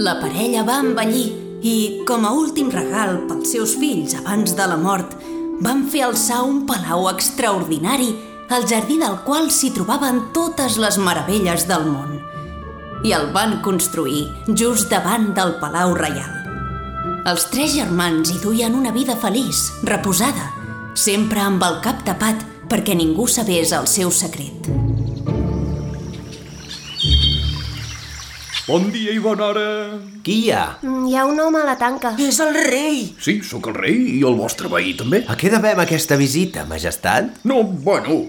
La 0.00 0.14
parella 0.22 0.64
va 0.64 0.78
envellir 0.86 1.26
i, 1.60 1.74
com 2.08 2.24
a 2.24 2.32
últim 2.32 2.72
regal 2.72 3.18
pels 3.28 3.52
seus 3.52 3.76
fills 3.76 4.16
abans 4.16 4.56
de 4.56 4.70
la 4.72 4.80
mort, 4.80 5.18
van 5.60 5.84
fer 5.92 6.06
alçar 6.06 6.40
un 6.48 6.64
palau 6.70 7.10
extraordinari 7.12 8.14
al 8.48 8.64
jardí 8.64 8.96
del 8.96 9.20
qual 9.28 9.52
s'hi 9.52 9.74
trobaven 9.76 10.30
totes 10.32 10.80
les 10.80 10.96
meravelles 10.96 11.68
del 11.68 11.84
món. 11.92 12.16
I 13.04 13.12
el 13.20 13.28
van 13.36 13.58
construir 13.60 14.24
just 14.48 14.88
davant 14.88 15.34
del 15.36 15.58
Palau 15.60 15.92
Reial. 15.94 16.37
Els 17.28 17.44
tres 17.52 17.72
germans 17.74 18.30
hi 18.32 18.38
duien 18.40 18.76
una 18.78 18.92
vida 18.94 19.16
feliç, 19.20 19.58
reposada, 19.84 20.46
sempre 20.96 21.42
amb 21.42 21.64
el 21.66 21.80
cap 21.84 22.04
tapat 22.06 22.44
perquè 22.70 22.94
ningú 22.96 23.26
sabés 23.28 23.72
el 23.76 23.88
seu 23.90 24.12
secret. 24.14 24.68
Bon 28.68 28.84
dia 28.92 29.14
i 29.16 29.20
bona 29.24 29.46
hora. 29.48 29.66
Qui 30.24 30.34
hi 30.44 30.50
ha? 30.52 30.64
Mm, 30.84 31.06
Hi 31.08 31.16
ha 31.16 31.24
un 31.28 31.38
home 31.40 31.60
a 31.62 31.66
la 31.70 31.76
tanca. 31.80 32.12
És 32.20 32.38
el 32.44 32.52
rei! 32.68 33.06
Sí, 33.24 33.38
sóc 33.42 33.70
el 33.72 33.78
rei 33.80 33.96
i 34.18 34.22
el 34.28 34.36
vostre 34.36 34.68
veí 34.72 34.92
també. 34.96 35.22
A 35.28 35.36
què 35.40 35.48
devem 35.52 35.80
aquesta 35.80 36.18
visita, 36.20 36.66
majestat? 36.68 37.30
No, 37.48 37.62
bueno, 37.64 38.22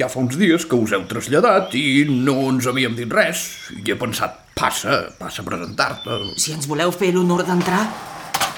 ja 0.00 0.08
fa 0.08 0.22
uns 0.24 0.38
dies 0.40 0.64
que 0.64 0.76
us 0.80 0.96
heu 0.96 1.04
traslladat 1.10 1.76
i 1.76 2.04
no 2.08 2.38
ens 2.48 2.68
havíem 2.70 2.96
dit 2.96 3.12
res. 3.12 3.44
I 3.76 3.84
he 3.92 3.98
pensat, 4.00 4.40
passa, 4.56 5.02
passa 5.20 5.44
a 5.44 5.48
presentar-te. 5.48 6.22
Si 6.40 6.56
ens 6.56 6.68
voleu 6.68 6.92
fer 6.92 7.12
l'honor 7.16 7.44
d'entrar... 7.48 7.84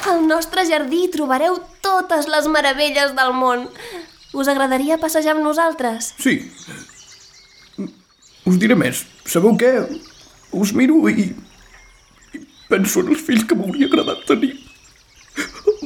Al 0.08 0.22
nostre 0.26 0.64
jardí 0.64 1.08
trobareu 1.12 1.58
totes 1.84 2.28
les 2.30 2.46
meravelles 2.48 3.12
del 3.16 3.34
món. 3.36 3.66
Us 4.32 4.48
agradaria 4.48 4.98
passejar 5.02 5.34
amb 5.34 5.44
nosaltres? 5.44 6.14
Sí. 6.22 6.38
Us 8.48 8.56
diré 8.62 8.76
més. 8.78 9.04
Sabeu 9.28 9.56
què? 9.60 9.72
Us 10.56 10.72
miro 10.74 11.02
i, 11.10 11.28
i 12.34 12.42
penso 12.70 13.04
en 13.04 13.12
els 13.12 13.22
fills 13.26 13.44
que 13.46 13.58
m'hauria 13.58 13.90
agradat 13.90 14.24
tenir 14.30 14.54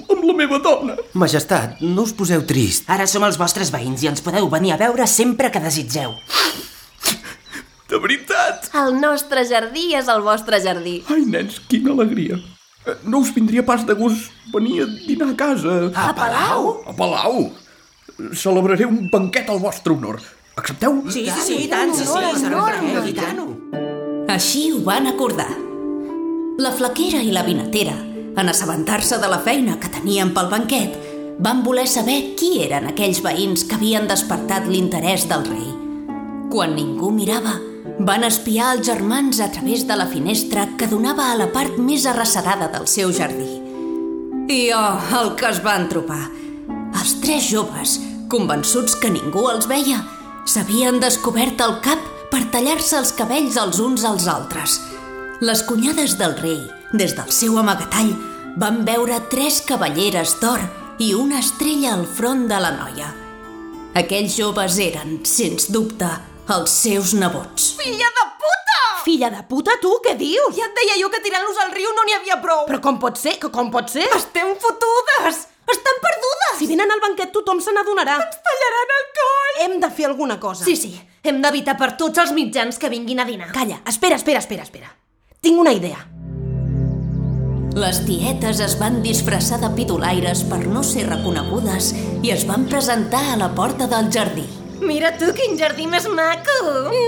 amb 0.04 0.24
la 0.24 0.36
meva 0.36 0.60
dona. 0.62 0.96
Majestat, 1.18 1.80
no 1.82 2.06
us 2.06 2.14
poseu 2.16 2.44
trist. 2.48 2.88
Ara 2.90 3.08
som 3.10 3.24
els 3.26 3.38
vostres 3.40 3.72
veïns 3.74 4.04
i 4.04 4.10
ens 4.12 4.24
podeu 4.24 4.48
venir 4.52 4.74
a 4.74 4.80
veure 4.80 5.08
sempre 5.10 5.50
que 5.52 5.62
desitgeu. 5.64 6.14
De 7.90 8.00
veritat. 8.00 8.70
El 8.80 8.96
nostre 9.00 9.44
jardí 9.48 9.92
és 9.94 10.08
el 10.08 10.24
vostre 10.24 10.60
jardí. 10.64 11.00
Ai, 11.12 11.22
nens, 11.28 11.60
quina 11.68 11.92
alegria. 11.92 12.40
Eh, 12.86 12.96
No 13.04 13.18
us 13.18 13.32
vindria 13.34 13.64
pas 13.64 13.86
de 13.86 13.94
gust 13.94 14.30
venir 14.52 14.82
a 14.82 14.86
dinar 14.86 15.30
a 15.32 15.36
casa. 15.36 15.90
A 15.94 16.14
Palau? 16.14 16.82
A 16.86 16.92
Palau. 16.92 17.52
Celebraré 18.32 18.86
un 18.86 19.08
banquet 19.10 19.48
al 19.50 19.58
vostre 19.58 19.92
honor. 19.92 20.20
Accepteu? 20.56 21.02
Sí, 21.10 21.26
sí, 21.26 21.40
sí, 21.42 21.54
i 21.64 21.68
tant, 21.68 21.90
sí, 21.94 22.04
sí, 22.06 22.12
sí, 22.38 23.10
i 23.10 23.14
tant. 23.16 23.40
Així 24.30 24.68
ho 24.72 24.84
van 24.86 25.08
acordar. 25.10 25.50
La 26.62 26.70
flaquera 26.70 27.18
i 27.26 27.32
la 27.34 27.42
vinatera, 27.42 27.96
en 28.38 28.48
assabentar-se 28.48 29.18
de 29.18 29.28
la 29.30 29.40
feina 29.42 29.80
que 29.82 29.90
tenien 29.90 30.30
pel 30.34 30.52
banquet, 30.52 30.94
van 31.42 31.64
voler 31.66 31.88
saber 31.90 32.36
qui 32.38 32.60
eren 32.62 32.86
aquells 32.86 33.18
veïns 33.24 33.64
que 33.66 33.74
havien 33.74 34.06
despertat 34.06 34.68
l'interès 34.70 35.26
del 35.30 35.42
rei. 35.48 35.72
Quan 36.54 36.76
ningú 36.78 37.10
mirava, 37.10 37.56
van 37.98 38.24
espiar 38.26 38.72
els 38.74 38.86
germans 38.88 39.38
a 39.40 39.50
través 39.52 39.86
de 39.86 39.96
la 39.96 40.06
finestra 40.10 40.66
que 40.78 40.88
donava 40.90 41.30
a 41.30 41.36
la 41.38 41.50
part 41.52 41.76
més 41.78 42.06
arrecerada 42.10 42.68
del 42.72 42.88
seu 42.90 43.12
jardí. 43.14 43.46
I 44.50 44.72
oh, 44.76 44.98
el 45.20 45.34
que 45.38 45.48
es 45.48 45.60
van 45.64 45.86
trobar! 45.88 46.26
Els 46.94 47.14
tres 47.22 47.46
joves, 47.52 47.98
convençuts 48.32 48.96
que 49.00 49.12
ningú 49.12 49.46
els 49.50 49.68
veia, 49.70 50.02
s'havien 50.48 50.98
descobert 51.00 51.60
el 51.64 51.78
cap 51.84 52.02
per 52.32 52.42
tallar-se 52.52 52.98
els 52.98 53.14
cabells 53.16 53.56
els 53.60 53.80
uns 53.80 54.04
als 54.04 54.26
altres. 54.28 54.80
Les 55.40 55.62
cunyades 55.66 56.18
del 56.18 56.36
rei, 56.40 56.60
des 56.92 57.14
del 57.16 57.30
seu 57.32 57.58
amagatall, 57.60 58.14
van 58.56 58.82
veure 58.86 59.22
tres 59.30 59.62
cavalleres 59.66 60.36
d'or 60.42 60.62
i 61.02 61.12
una 61.14 61.40
estrella 61.42 61.94
al 61.94 62.06
front 62.06 62.46
de 62.50 62.60
la 62.60 62.74
noia. 62.74 63.10
Aquells 63.94 64.36
joves 64.38 64.78
eren, 64.82 65.20
sens 65.26 65.68
dubte, 65.70 66.10
els 66.52 66.70
seus 66.70 67.14
nebots. 67.16 67.72
Filla 67.78 68.10
de 68.18 68.24
puta! 68.40 68.80
Filla 69.04 69.30
de 69.32 69.40
puta, 69.48 69.76
tu, 69.80 69.94
què 70.04 70.14
dius? 70.18 70.52
Ja 70.56 70.66
et 70.68 70.76
deia 70.76 70.98
jo 71.00 71.08
que 71.12 71.22
tirant-los 71.24 71.60
al 71.64 71.72
riu 71.72 71.92
no 71.96 72.04
n'hi 72.04 72.16
havia 72.18 72.36
prou. 72.42 72.64
Però 72.68 72.80
com 72.84 72.98
pot 73.00 73.20
ser? 73.20 73.38
Que 73.40 73.50
com 73.52 73.70
pot 73.72 73.88
ser? 73.92 74.04
Estem 74.16 74.52
fotudes! 74.60 75.46
Estan 75.64 76.00
perdudes! 76.04 76.58
Si 76.60 76.68
venen 76.68 76.90
al 76.92 77.00
banquet 77.00 77.32
tothom 77.32 77.62
se 77.64 77.72
n'adonarà. 77.72 78.18
Ens 78.20 78.40
tallaran 78.44 78.96
el 78.98 79.06
coll! 79.20 79.54
Hem 79.64 79.78
de 79.80 79.90
fer 79.90 80.08
alguna 80.10 80.36
cosa. 80.40 80.66
Sí, 80.66 80.76
sí, 80.76 80.92
hem 81.24 81.40
d'evitar 81.44 81.78
per 81.80 81.94
tots 82.00 82.20
els 82.20 82.34
mitjans 82.36 82.80
que 82.80 82.92
vinguin 82.92 83.22
a 83.24 83.28
dinar. 83.28 83.48
Calla, 83.56 83.80
espera, 83.88 84.20
espera, 84.20 84.44
espera, 84.44 84.68
espera. 84.68 84.92
Tinc 85.40 85.60
una 85.60 85.72
idea. 85.72 86.02
Les 87.74 88.04
tietes 88.06 88.60
es 88.62 88.76
van 88.78 89.00
disfressar 89.02 89.58
de 89.64 89.72
pitolaires 89.74 90.44
per 90.46 90.60
no 90.68 90.84
ser 90.86 91.08
reconegudes 91.08 91.90
i 92.22 92.30
es 92.30 92.44
van 92.46 92.68
presentar 92.70 93.24
a 93.32 93.40
la 93.40 93.48
porta 93.56 93.88
del 93.90 94.12
jardí. 94.14 94.44
Mira 94.84 95.14
tu, 95.16 95.30
quin 95.32 95.54
jardí 95.56 95.86
més 95.88 96.04
maco! 96.12 96.54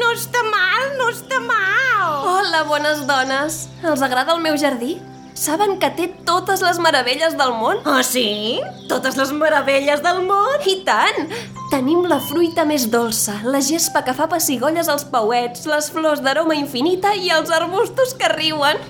No 0.00 0.12
està 0.14 0.40
mal, 0.48 0.86
no 0.96 1.10
està 1.12 1.36
mal! 1.44 2.22
Hola, 2.30 2.62
bones 2.64 3.02
dones! 3.08 3.58
Els 3.84 4.00
agrada 4.00 4.32
el 4.32 4.40
meu 4.40 4.56
jardí? 4.56 4.94
Saben 5.36 5.74
que 5.76 5.90
té 5.92 6.06
totes 6.24 6.62
les 6.64 6.80
meravelles 6.80 7.36
del 7.36 7.52
món? 7.58 7.82
Ah, 7.84 8.00
sí? 8.00 8.62
Totes 8.88 9.18
les 9.20 9.34
meravelles 9.36 10.00
del 10.00 10.22
món? 10.24 10.64
I 10.64 10.78
tant! 10.88 11.28
Tenim 11.68 12.08
la 12.08 12.16
fruita 12.30 12.64
més 12.64 12.88
dolça, 12.88 13.36
la 13.44 13.60
gespa 13.60 14.00
que 14.06 14.16
fa 14.16 14.30
pessigolles 14.32 14.88
als 14.88 15.04
pauets, 15.12 15.68
les 15.68 15.92
flors 15.92 16.24
d'aroma 16.24 16.56
infinita 16.56 17.12
i 17.12 17.28
els 17.28 17.52
arbustos 17.52 18.16
que 18.16 18.32
riuen. 18.32 18.80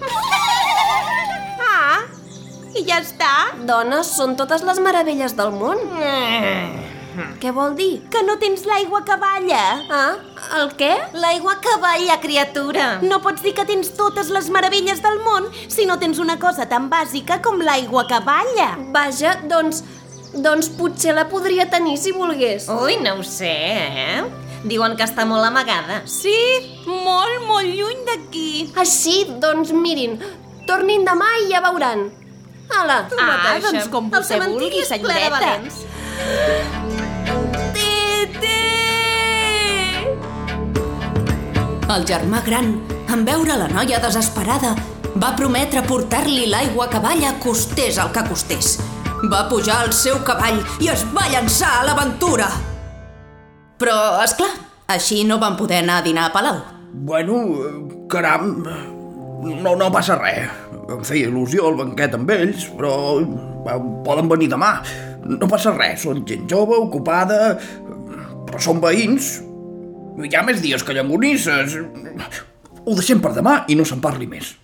Ah, 1.66 2.02
i 2.78 2.83
ja 2.87 3.00
està? 3.02 3.33
Dones, 3.69 4.14
són 4.16 4.37
totes 4.38 4.62
les 4.66 4.78
meravelles 4.83 5.35
del 5.37 5.52
món. 5.55 5.81
Què 7.40 7.52
vol 7.54 7.75
dir? 7.78 8.02
Que 8.12 8.23
no 8.26 8.37
tens 8.40 8.64
l'aigua 8.68 9.02
que 9.06 9.16
balla. 9.20 9.62
Ah, 9.92 10.14
el 10.61 10.73
què? 10.78 10.92
L'aigua 11.16 11.56
que 11.64 11.75
balla, 11.82 12.18
criatura. 12.23 12.87
No 13.02 13.20
pots 13.25 13.42
dir 13.44 13.54
que 13.56 13.66
tens 13.68 13.92
totes 13.96 14.30
les 14.35 14.50
meravelles 14.52 15.02
del 15.04 15.20
món 15.25 15.49
si 15.68 15.87
no 15.88 15.99
tens 16.02 16.18
una 16.23 16.38
cosa 16.42 16.68
tan 16.68 16.90
bàsica 16.92 17.40
com 17.44 17.61
l'aigua 17.61 18.06
que 18.11 18.20
balla. 18.26 18.73
Vaja, 18.96 19.38
doncs... 19.49 19.85
Doncs 20.37 20.66
potser 20.76 21.14
la 21.16 21.23
podria 21.30 21.64
tenir 21.73 21.94
si 21.96 22.11
volgués. 22.12 22.66
Ui, 22.68 22.99
no 23.00 23.14
ho 23.16 23.23
sé, 23.25 23.49
eh? 23.49 24.25
Diuen 24.68 24.96
que 24.99 25.06
està 25.06 25.25
molt 25.25 25.46
amagada. 25.46 26.02
Sí, 26.11 26.35
molt, 26.85 27.46
molt 27.49 27.70
lluny 27.70 28.02
d'aquí. 28.08 28.66
Així, 28.76 29.23
doncs 29.40 29.73
mirin, 29.73 30.18
tornin 30.68 31.06
demà 31.08 31.30
i 31.44 31.49
ja 31.54 31.62
veuran. 31.64 32.11
Ala, 32.82 33.06
tu 33.08 33.16
Ah, 33.23 33.56
doncs 33.62 33.88
com 33.88 34.11
El 34.12 34.18
vostè 34.18 34.42
vulgui, 34.42 34.82
és 34.82 34.88
ple 34.88 35.14
de 35.14 35.14
senyoreta. 35.14 36.95
Valents. 38.43 40.16
El 41.97 42.05
germà 42.09 42.43
gran, 42.45 42.73
en 43.12 43.25
veure 43.25 43.57
la 43.57 43.69
noia 43.71 43.99
desesperada, 44.02 44.75
va 45.16 45.35
prometre 45.37 45.83
portar-li 45.87 46.47
l'aigua 46.50 46.88
que 46.93 47.00
balla 47.00 47.37
costés 47.40 47.99
el 48.02 48.11
que 48.12 48.25
costés. 48.28 48.76
Va 49.31 49.49
pujar 49.49 49.78
al 49.85 49.93
seu 49.97 50.19
cavall 50.26 50.59
i 50.83 50.90
es 50.93 51.05
va 51.14 51.28
llançar 51.33 51.71
a 51.78 51.85
l'aventura. 51.87 52.49
Però, 53.81 53.97
és 54.25 54.35
clar, 54.37 54.52
així 54.93 55.25
no 55.25 55.38
van 55.38 55.57
poder 55.57 55.83
anar 55.83 56.00
a 56.00 56.05
dinar 56.05 56.28
a 56.28 56.33
Palau. 56.35 56.61
Bueno, 57.07 57.40
caram, 58.09 58.64
no, 59.43 59.75
no 59.76 59.90
passa 59.93 60.16
res. 60.21 60.50
Em 60.87 61.02
feia 61.05 61.31
il·lusió 61.31 61.71
el 61.71 61.78
banquet 61.81 62.14
amb 62.14 62.31
ells, 62.31 62.69
però 62.76 62.93
poden 64.07 64.31
venir 64.31 64.49
demà. 64.52 64.76
No 65.26 65.49
passa 65.50 65.73
res, 65.75 66.05
són 66.07 66.23
gent 66.28 66.47
jove, 66.50 66.78
ocupada, 66.78 67.57
però 68.46 68.62
són 68.62 68.80
veïns. 68.82 69.36
Hi 70.22 70.36
ha 70.36 70.44
més 70.46 70.62
dies 70.64 70.84
que 70.86 70.94
llangonisses. 70.96 71.76
Ho 72.86 72.94
deixem 72.94 73.20
per 73.20 73.34
demà 73.36 73.64
i 73.68 73.76
no 73.76 73.84
se'n 73.84 74.00
parli 74.00 74.30
més. 74.30 74.54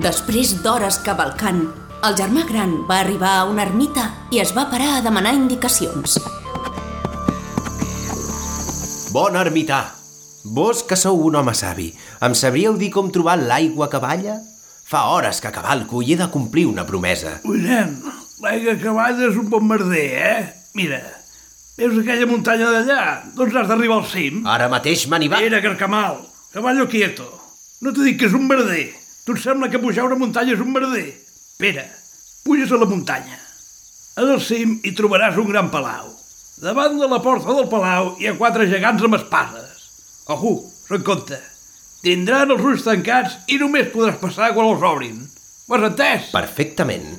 Després 0.00 0.54
d'hores 0.64 0.96
cavalcant, 1.04 1.64
el 2.08 2.14
germà 2.16 2.46
gran 2.48 2.70
va 2.88 3.02
arribar 3.02 3.34
a 3.36 3.48
una 3.50 3.66
ermita 3.66 4.06
i 4.32 4.40
es 4.40 4.54
va 4.56 4.70
parar 4.70 4.94
a 4.96 5.02
demanar 5.04 5.34
indicacions. 5.36 6.16
Bon 9.12 9.36
ermità! 9.36 9.82
Vos 10.56 10.80
que 10.88 10.96
sou 10.96 11.20
un 11.26 11.36
home 11.36 11.52
savi, 11.52 11.90
em 12.24 12.32
sabríeu 12.32 12.78
dir 12.80 12.88
com 12.94 13.10
trobar 13.12 13.36
l'aigua 13.42 13.90
que 13.92 14.00
balla? 14.00 14.38
Fa 14.90 15.04
hores 15.14 15.38
que 15.38 15.52
cavalco 15.54 16.00
i 16.02 16.08
he 16.10 16.16
de 16.18 16.26
complir 16.34 16.64
una 16.66 16.82
promesa. 16.82 17.36
Nen, 17.46 17.92
l'aigua 18.42 18.72
que 18.74 18.94
és 19.28 19.36
un 19.38 19.46
bon 19.46 19.68
merder, 19.68 20.06
eh? 20.18 20.40
Mira, 20.74 20.98
veus 21.76 22.00
aquella 22.00 22.26
muntanya 22.26 22.72
d'allà? 22.74 23.04
Doncs 23.36 23.54
has 23.54 23.68
d'arribar 23.68 24.00
al 24.00 24.08
cim. 24.10 24.40
Ara 24.50 24.66
mateix 24.72 25.04
me 25.06 25.20
n'hi 25.22 25.28
va. 25.30 25.38
Era 25.46 25.60
Carcamal, 25.62 26.18
caballo 26.50 26.88
quieto. 26.90 27.28
No 27.80 27.92
t'he 27.94 28.02
dit 28.08 28.18
que 28.18 28.26
és 28.26 28.34
un 28.34 28.48
merder. 28.50 28.88
Tu 29.26 29.36
sembla 29.38 29.70
que 29.70 29.78
pujar 29.78 30.08
una 30.08 30.18
muntanya 30.18 30.56
és 30.56 30.64
un 30.64 30.74
merder? 30.74 31.06
Espera, 31.06 31.86
puges 32.42 32.74
a 32.74 32.82
la 32.82 32.90
muntanya. 32.90 33.38
En 34.18 34.26
el 34.26 34.42
cim 34.42 34.80
hi 34.82 34.90
trobaràs 34.98 35.38
un 35.38 35.54
gran 35.54 35.70
palau. 35.70 36.10
Davant 36.58 36.98
de 36.98 37.06
la 37.06 37.22
porta 37.22 37.54
del 37.54 37.70
palau 37.70 38.16
hi 38.18 38.26
ha 38.26 38.34
quatre 38.34 38.66
gegants 38.66 39.06
amb 39.06 39.20
espases. 39.22 39.86
Ojo, 40.26 40.56
en 40.90 41.06
compte. 41.06 41.38
Tindran 42.00 42.54
els 42.54 42.62
ulls 42.64 42.84
tancats 42.86 43.34
i 43.52 43.58
només 43.60 43.90
podràs 43.92 44.16
passar 44.22 44.54
quan 44.56 44.70
els 44.70 44.84
obrin. 44.88 45.18
Ho 45.68 45.76
has 45.76 45.86
entès? 45.90 46.30
Perfectament. 46.32 47.18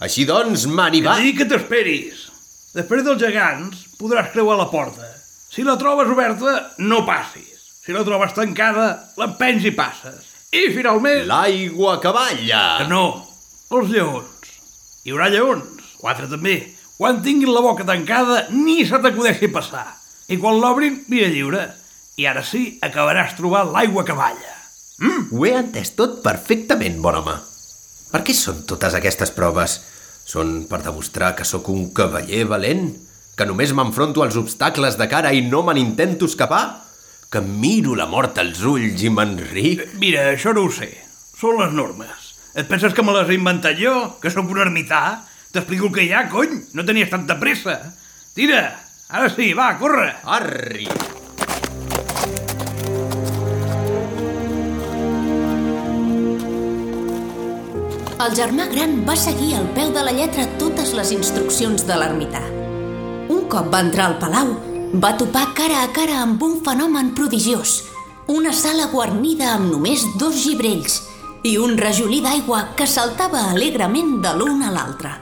Així 0.00 0.22
doncs, 0.28 0.68
mani 0.70 1.02
va... 1.02 1.16
Dic 1.18 1.40
que 1.40 1.46
t'esperis. 1.50 2.28
Després 2.76 3.02
dels 3.02 3.18
gegants 3.18 3.82
podràs 3.98 4.30
creuar 4.30 4.54
la 4.60 4.68
porta. 4.70 5.08
Si 5.50 5.64
la 5.66 5.74
trobes 5.80 6.12
oberta, 6.12 6.54
no 6.78 7.02
passis. 7.08 7.58
Si 7.82 7.90
la 7.96 8.04
trobes 8.06 8.36
tancada, 8.36 8.86
l'empens 9.18 9.66
i 9.66 9.74
passes. 9.74 10.28
I 10.54 10.68
finalment... 10.76 11.26
L'aigua 11.26 11.96
que 12.02 12.14
balla! 12.14 12.62
Que 12.78 12.86
no, 12.90 13.04
els 13.74 13.90
lleons. 13.90 14.54
Hi 15.02 15.10
haurà 15.10 15.26
lleons, 15.32 15.90
quatre 15.98 16.30
també. 16.30 16.60
Quan 17.00 17.18
tinguin 17.24 17.50
la 17.50 17.64
boca 17.64 17.86
tancada, 17.88 18.44
ni 18.54 18.84
se 18.86 19.02
t'acudeixi 19.02 19.50
passar. 19.50 19.88
I 20.30 20.38
quan 20.38 20.62
l'obrin, 20.62 21.02
via 21.10 21.26
lliure. 21.32 21.66
I 22.20 22.26
ara 22.28 22.42
sí, 22.44 22.74
acabaràs 22.84 23.32
trobant 23.38 23.70
l'aigua 23.72 24.04
que 24.04 24.16
balla. 24.16 24.56
Mm? 25.00 25.28
Ho 25.32 25.44
he 25.46 25.54
entès 25.56 25.94
tot 25.96 26.18
perfectament, 26.24 26.98
bon 27.00 27.16
home. 27.16 27.36
Per 28.10 28.20
què 28.26 28.34
són 28.36 28.64
totes 28.68 28.96
aquestes 28.98 29.32
proves? 29.32 29.78
Són 30.28 30.66
per 30.68 30.82
demostrar 30.84 31.32
que 31.38 31.46
sóc 31.48 31.70
un 31.72 31.86
cavaller 31.96 32.42
valent? 32.50 32.90
Que 33.38 33.46
només 33.48 33.72
m'enfronto 33.72 34.20
als 34.20 34.36
obstacles 34.36 34.98
de 35.00 35.06
cara 35.08 35.32
i 35.32 35.40
no 35.46 35.62
me 35.64 35.72
n'intento 35.78 36.28
escapar? 36.28 36.64
Que 37.32 37.40
miro 37.40 37.94
la 37.96 38.08
mort 38.10 38.36
als 38.42 38.60
ulls 38.68 39.00
i 39.06 39.12
me'n 39.14 39.38
ric? 39.54 39.86
Mira, 40.02 40.26
això 40.34 40.52
no 40.52 40.66
ho 40.66 40.72
sé. 40.74 40.90
Són 41.40 41.56
les 41.62 41.72
normes. 41.72 42.26
Et 42.52 42.68
penses 42.68 42.92
que 42.92 43.04
me 43.06 43.14
les 43.16 43.30
he 43.30 43.38
inventat 43.38 43.80
jo? 43.80 43.94
Que 44.20 44.34
sóc 44.34 44.50
un 44.50 44.60
ermità? 44.66 45.22
T'explico 45.54 45.88
el 45.88 45.96
que 45.96 46.04
hi 46.04 46.12
ha, 46.12 46.26
cony! 46.28 46.58
No 46.76 46.84
tenies 46.84 47.08
tanta 47.14 47.38
pressa! 47.40 47.78
Tira! 48.36 48.66
Ara 49.08 49.32
sí, 49.32 49.54
va, 49.56 49.72
corre! 49.80 50.10
Arri! 50.36 50.84
El 58.20 58.34
germà 58.36 58.66
gran 58.68 58.98
va 59.08 59.14
seguir 59.16 59.54
al 59.56 59.68
peu 59.72 59.94
de 59.94 60.00
la 60.04 60.12
lletra 60.12 60.42
totes 60.60 60.90
les 60.92 61.08
instruccions 61.14 61.86
de 61.88 61.94
l'ermità. 61.96 62.42
Un 63.32 63.46
cop 63.48 63.70
va 63.72 63.80
entrar 63.80 64.10
al 64.10 64.16
palau, 64.20 64.50
va 65.00 65.14
topar 65.16 65.46
cara 65.56 65.78
a 65.80 65.86
cara 65.96 66.18
amb 66.20 66.42
un 66.44 66.58
fenomen 66.66 67.14
prodigiós, 67.16 67.78
una 68.28 68.52
sala 68.52 68.90
guarnida 68.92 69.54
amb 69.54 69.72
només 69.72 70.04
dos 70.20 70.36
gibrells 70.42 70.98
i 71.48 71.54
un 71.56 71.78
rajolí 71.80 72.20
d'aigua 72.20 72.60
que 72.76 72.84
saltava 72.84 73.46
alegrement 73.54 74.18
de 74.20 74.34
l'un 74.36 74.60
a 74.68 74.74
l'altre. 74.74 75.14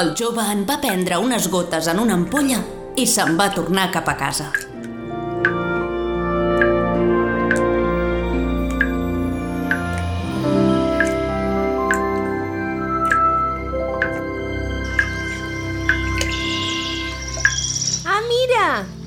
El 0.00 0.14
jove 0.16 0.48
en 0.54 0.64
va 0.64 0.80
prendre 0.80 1.20
unes 1.20 1.50
gotes 1.52 1.92
en 1.92 2.00
una 2.00 2.16
ampolla 2.16 2.62
i 2.96 3.04
se'n 3.04 3.36
va 3.36 3.52
tornar 3.52 3.90
cap 3.92 4.08
a 4.08 4.16
casa. 4.16 4.48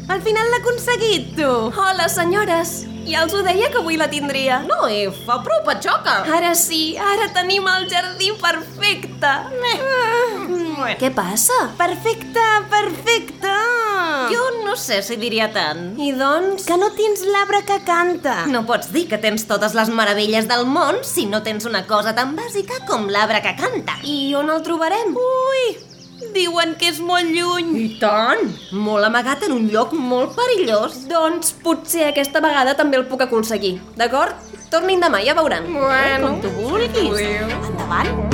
Al 0.09 0.23
final 0.25 0.47
l'ha 0.49 0.57
aconseguit, 0.57 1.35
tu! 1.37 1.47
Hola, 1.77 2.07
senyores. 2.09 2.79
Ja 3.05 3.21
els 3.25 3.33
ho 3.37 3.43
deia 3.45 3.67
que 3.69 3.77
avui 3.77 3.93
la 3.97 4.07
tindria. 4.09 4.55
No, 4.65 4.87
eh, 4.89 5.05
fa 5.25 5.35
prou 5.45 5.59
patxoca. 5.67 6.15
Ara 6.33 6.55
sí, 6.57 6.95
ara 6.97 7.27
tenim 7.35 7.67
el 7.69 7.85
jardí 7.91 8.31
perfecte. 8.41 9.29
Ah. 9.29 10.95
Què 10.97 11.11
passa? 11.13 11.57
Perfecte, 11.77 12.45
perfecte! 12.71 13.53
Jo 14.33 14.47
no 14.63 14.73
sé 14.77 15.01
si 15.05 15.17
diria 15.21 15.51
tant. 15.53 15.93
I 16.01 16.09
doncs, 16.17 16.65
que 16.65 16.77
no 16.81 16.89
tens 16.97 17.21
l'arbre 17.29 17.61
que 17.67 17.77
canta. 17.85 18.47
No 18.49 18.63
pots 18.65 18.89
dir 18.95 19.05
que 19.11 19.21
tens 19.21 19.45
totes 19.49 19.77
les 19.77 19.93
meravelles 19.93 20.49
del 20.49 20.65
món 20.69 21.03
si 21.05 21.27
no 21.29 21.43
tens 21.45 21.69
una 21.69 21.85
cosa 21.89 22.15
tan 22.17 22.33
bàsica 22.37 22.81
com 22.89 23.09
l'arbre 23.13 23.43
que 23.45 23.53
canta. 23.61 23.99
I 24.09 24.33
on 24.41 24.49
el 24.53 24.65
trobarem? 24.65 25.13
Ui, 25.13 25.77
diuen 26.33 26.75
que 26.79 26.89
és 26.91 26.99
molt 27.03 27.29
lluny. 27.33 27.71
I 27.79 27.87
tant! 28.01 28.45
Molt 28.75 29.07
amagat 29.07 29.45
en 29.47 29.55
un 29.55 29.69
lloc 29.71 29.93
molt 29.95 30.35
perillós. 30.37 31.03
Doncs 31.09 31.53
potser 31.63 32.09
aquesta 32.09 32.41
vegada 32.43 32.75
també 32.79 32.99
el 32.99 33.07
puc 33.09 33.23
aconseguir, 33.25 33.77
d'acord? 33.99 34.35
Tornin 34.69 35.01
demà, 35.01 35.21
ja 35.25 35.33
veuran. 35.37 35.65
Bueno, 35.73 36.27
com 36.27 36.41
tu 36.43 36.51
vulguis. 36.59 37.23
Endavant! 37.71 38.29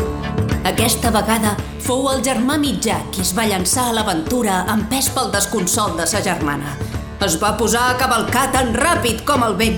Aquesta 0.65 1.11
vegada 1.13 1.53
fou 1.85 2.07
el 2.09 2.23
germà 2.25 2.57
mitjà 2.57 2.97
qui 3.13 3.21
es 3.21 3.35
va 3.37 3.45
llançar 3.45 3.91
a 3.91 3.93
l'aventura 3.93 4.63
empès 4.73 5.11
pel 5.13 5.29
desconsol 5.35 5.93
de 5.99 6.07
sa 6.09 6.23
germana. 6.25 6.73
Es 7.25 7.37
va 7.41 7.53
posar 7.59 7.91
a 7.91 7.99
cavalcar 7.99 8.49
tan 8.55 8.73
ràpid 8.73 9.21
com 9.27 9.45
el 9.45 9.55
vent. 9.61 9.77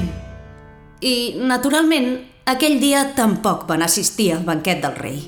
I, 1.03 1.15
naturalment, 1.43 2.15
aquell 2.47 2.79
dia 2.81 3.03
tampoc 3.19 3.67
van 3.69 3.85
assistir 3.85 4.31
al 4.33 4.47
banquet 4.47 4.81
del 4.81 4.97
rei. 4.97 5.19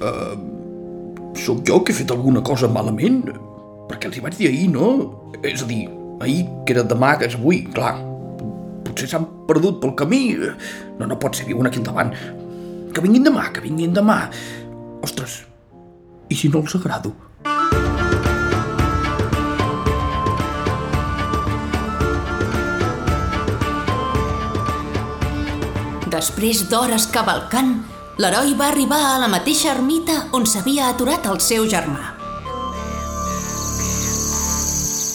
Sóc 1.40 1.64
jo 1.64 1.80
que 1.84 1.94
he 1.94 1.96
fet 1.96 2.12
alguna 2.12 2.42
cosa 2.44 2.68
malament? 2.68 3.22
Perquè 3.88 4.10
els 4.10 4.18
hi 4.20 4.24
vaig 4.26 4.36
dir 4.36 4.50
ahir, 4.50 4.66
no? 4.74 4.90
És 5.40 5.64
a 5.64 5.68
dir, 5.70 5.86
ahir 6.20 6.42
que 6.68 6.76
era 6.76 6.84
demà, 6.84 7.14
que 7.20 7.30
és 7.30 7.38
avui, 7.38 7.62
clar. 7.76 7.94
Potser 8.84 9.08
s'han 9.08 9.28
perdut 9.48 9.80
pel 9.80 9.96
camí. 10.02 10.22
No, 11.00 11.08
no 11.08 11.18
pot 11.22 11.40
ser, 11.40 11.48
viuen 11.48 11.70
aquí 11.70 11.80
al 11.80 11.88
davant. 11.88 12.12
Que 12.92 13.06
vinguin 13.06 13.24
demà, 13.30 13.48
que 13.56 13.64
vinguin 13.64 13.96
demà. 13.96 14.20
Ostres, 15.06 15.40
i 16.28 16.36
si 16.36 16.52
no 16.52 16.60
els 16.66 16.76
agrado? 16.76 17.14
Després 26.10 26.66
d'hores 26.68 27.08
cavalcant, 27.14 27.78
l'heroi 28.20 28.54
va 28.54 28.68
arribar 28.68 29.00
a 29.14 29.20
la 29.22 29.30
mateixa 29.32 29.70
ermita 29.72 30.16
on 30.36 30.44
s'havia 30.46 30.90
aturat 30.92 31.24
el 31.32 31.40
seu 31.40 31.64
germà. 31.72 32.16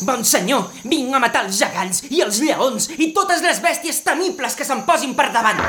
Bon 0.09 0.25
senyor, 0.25 0.71
vinc 0.89 1.13
a 1.17 1.21
matar 1.21 1.45
els 1.45 1.59
gegants 1.61 2.03
i 2.09 2.23
els 2.25 2.41
lleons 2.45 2.89
i 2.97 3.11
totes 3.17 3.45
les 3.45 3.61
bèsties 3.65 4.01
temibles 4.09 4.57
que 4.57 4.65
se'n 4.65 4.83
posin 4.89 5.13
per 5.17 5.29
davant. 5.37 5.61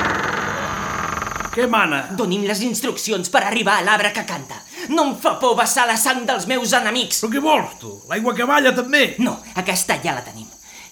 Què 1.52 1.68
mana? 1.72 2.02
Doni'm 2.16 2.48
les 2.48 2.64
instruccions 2.64 3.28
per 3.32 3.44
arribar 3.44 3.78
a 3.80 3.84
l'arbre 3.84 4.12
que 4.16 4.24
canta. 4.28 4.60
No 4.92 5.06
em 5.10 5.14
fa 5.20 5.36
por 5.40 5.56
vessar 5.60 5.86
la 5.88 5.96
sang 6.00 6.24
dels 6.28 6.48
meus 6.48 6.72
enemics. 6.76 7.20
Però 7.24 7.32
què 7.32 7.44
vols, 7.44 7.78
tu? 7.80 7.94
L'aigua 8.08 8.36
que 8.36 8.48
balla, 8.48 8.72
també? 8.76 9.10
No, 9.24 9.38
aquesta 9.56 9.96
ja 10.04 10.16
la 10.16 10.24
tenim. 10.24 10.45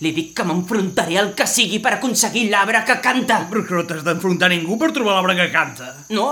Li 0.04 0.10
dic 0.12 0.34
que 0.36 0.44
m'enfrontaré 0.44 1.14
al 1.16 1.30
que 1.36 1.46
sigui 1.48 1.78
per 1.80 1.94
aconseguir 1.94 2.50
l'arbre 2.52 2.82
que 2.84 2.98
canta. 3.00 3.38
Però 3.48 3.62
que 3.64 3.78
no 3.78 3.84
t'has 3.88 4.02
d'enfrontar 4.04 4.50
ningú 4.52 4.76
per 4.80 4.90
trobar 4.92 5.14
l'arbre 5.16 5.36
que 5.38 5.46
canta. 5.54 5.94
No, 6.12 6.26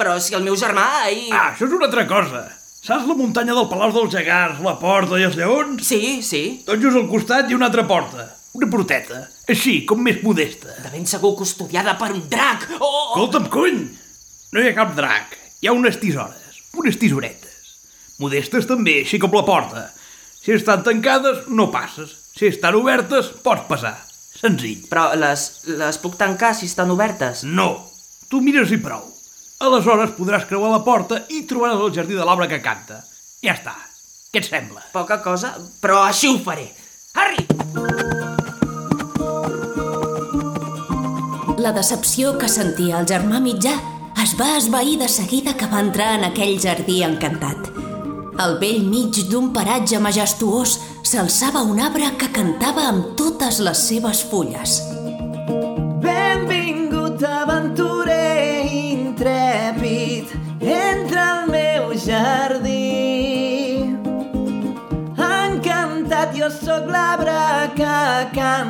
però 0.00 0.14
si 0.24 0.32
el 0.38 0.46
meu 0.46 0.56
germà 0.56 0.86
ahir... 1.02 1.26
Ah, 1.36 1.50
això 1.50 1.66
és 1.66 1.74
una 1.76 1.90
altra 1.90 2.06
cosa. 2.08 2.46
Saps 2.80 3.04
la 3.04 3.16
muntanya 3.18 3.52
del 3.52 3.66
Palau 3.68 3.92
dels 3.92 4.14
Gegants, 4.14 4.62
la 4.64 4.72
porta 4.80 5.18
i 5.20 5.26
els 5.26 5.36
lleons? 5.36 5.82
Sí, 5.84 6.22
sí. 6.24 6.40
Doncs 6.64 6.80
just 6.86 6.96
al 6.96 7.10
costat 7.10 7.50
hi 7.50 7.52
ha 7.52 7.58
una 7.58 7.68
altra 7.68 7.84
porta. 7.90 8.24
Una 8.56 8.70
porteta. 8.72 9.20
Així, 9.52 9.82
com 9.84 10.00
més 10.00 10.22
modesta. 10.24 10.72
De 10.80 10.94
ben 10.94 11.04
segur 11.06 11.34
custodiada 11.36 11.98
per 12.00 12.08
un 12.14 12.24
drac. 12.32 12.64
Oh! 12.78 13.10
Escolta'm, 13.10 13.50
cony! 13.52 13.82
No 14.54 14.64
hi 14.64 14.70
ha 14.70 14.78
cap 14.78 14.96
drac. 14.96 15.36
Hi 15.60 15.68
ha 15.68 15.76
unes 15.76 16.00
tisores. 16.00 16.64
Unes 16.80 16.96
tisoretes. 16.96 17.76
Modestes 18.24 18.64
també, 18.70 19.02
així 19.04 19.20
com 19.20 19.36
la 19.36 19.44
porta. 19.44 19.84
Si 20.40 20.56
estan 20.56 20.80
tancades, 20.88 21.44
no 21.52 21.68
passes. 21.68 22.16
Si 22.40 22.48
estan 22.48 22.72
obertes, 22.72 23.26
pots 23.44 23.66
passar. 23.68 23.98
Senzill. 24.32 24.86
Però 24.88 25.10
les, 25.12 25.42
les 25.76 25.98
puc 26.00 26.14
tancar 26.16 26.54
si 26.56 26.70
estan 26.70 26.88
obertes? 26.88 27.42
No. 27.44 27.66
Tu 28.32 28.38
mires 28.40 28.70
i 28.72 28.78
prou. 28.80 29.02
Aleshores 29.60 30.14
podràs 30.16 30.46
creuar 30.48 30.70
la 30.72 30.78
porta 30.80 31.18
i 31.36 31.42
trobaràs 31.44 31.82
el 31.84 31.92
jardí 31.98 32.16
de 32.16 32.24
l'arbre 32.24 32.46
que 32.48 32.62
canta. 32.64 33.02
Ja 33.44 33.52
està. 33.52 33.74
Què 34.32 34.40
et 34.40 34.48
sembla? 34.48 34.80
Poca 34.94 35.18
cosa, 35.20 35.50
però 35.82 35.98
així 36.06 36.30
ho 36.32 36.38
faré. 36.40 36.64
Harry! 37.12 37.44
La 41.60 41.74
decepció 41.76 42.38
que 42.40 42.48
sentia 42.48 43.02
el 43.02 43.10
germà 43.10 43.42
mitjà 43.44 43.74
es 44.24 44.32
va 44.40 44.54
esvair 44.56 44.96
de 45.02 45.10
seguida 45.12 45.58
que 45.60 45.68
va 45.68 45.84
entrar 45.84 46.14
en 46.16 46.24
aquell 46.30 46.56
jardí 46.56 47.02
encantat. 47.04 47.68
Al 48.40 48.56
vell 48.56 48.88
mig 48.88 49.26
d'un 49.28 49.52
paratge 49.52 50.00
majestuós 50.00 50.78
s'alçava 51.10 51.64
un 51.66 51.80
arbre 51.82 52.06
que 52.18 52.28
cantava 52.30 52.84
amb 52.86 53.16
totes 53.18 53.56
les 53.66 53.78
seves 53.88 54.20
fulles. 54.30 54.76
Benvingut 56.04 57.24
aventurer 57.26 58.70
intrèpid, 58.70 60.30
entra 60.62 61.24
al 61.32 61.50
meu 61.50 61.90
jardí. 61.98 63.90
Encantat, 65.18 66.36
jo 66.38 66.46
sóc 66.60 66.86
l'arbre 66.94 67.40
que 67.74 67.98
canta, 68.36 68.69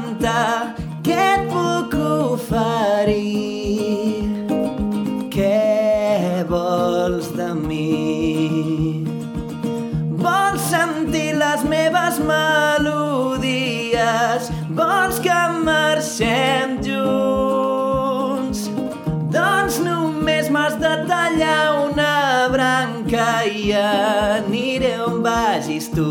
aniré 23.81 24.95
on 25.07 25.21
vagis 25.25 25.91
tu. 25.95 26.07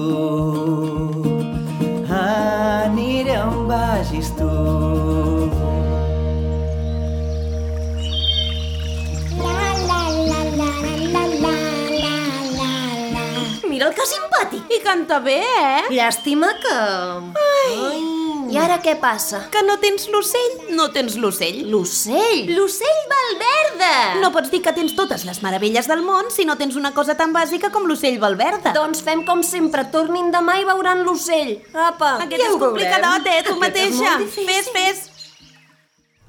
Aniré 2.19 3.37
on 3.45 3.65
vagis 3.69 4.31
tu. 4.37 4.49
Mira 13.69 13.87
el 13.87 13.93
que 13.95 14.05
simpàtic. 14.11 14.63
I 14.75 14.83
canta 14.83 15.19
bé, 15.23 15.39
eh? 15.39 15.83
Llàstima 15.93 16.55
que... 16.63 16.79
Ai. 17.47 18.18
I 18.49 18.57
ara 18.57 18.79
què 18.81 18.95
passa? 18.97 19.43
Que 19.53 19.61
no 19.61 19.75
tens 19.77 20.07
l'ocell? 20.09 20.55
No 20.73 20.87
tens 20.93 21.13
l'ocell. 21.21 21.59
L'ocell? 21.69 22.47
L'ocell 22.49 23.01
Valverda! 23.11 23.91
No 24.23 24.31
pots 24.33 24.49
dir 24.49 24.63
que 24.65 24.73
tens 24.73 24.95
totes 24.97 25.25
les 25.27 25.41
meravelles 25.45 25.85
del 25.89 26.01
món 26.05 26.31
si 26.33 26.47
no 26.49 26.55
tens 26.57 26.77
una 26.79 26.89
cosa 26.95 27.13
tan 27.19 27.35
bàsica 27.35 27.69
com 27.69 27.85
l'ocell 27.85 28.17
Valverda. 28.21 28.73
Doncs 28.73 29.03
fem 29.05 29.21
com 29.27 29.43
sempre, 29.45 29.85
tornin 29.93 30.31
demà 30.33 30.57
i 30.63 30.65
veuran 30.65 31.05
l'ocell. 31.05 31.59
Apa, 31.75 32.15
Aquest 32.25 32.41
ja 32.41 32.49
és 32.49 32.57
complicadot, 32.65 33.29
eh? 33.29 33.39
Tu 33.45 33.53
Aquest 33.53 33.61
mateixa. 33.61 34.17
Fes, 34.39 34.73
fes. 34.73 35.05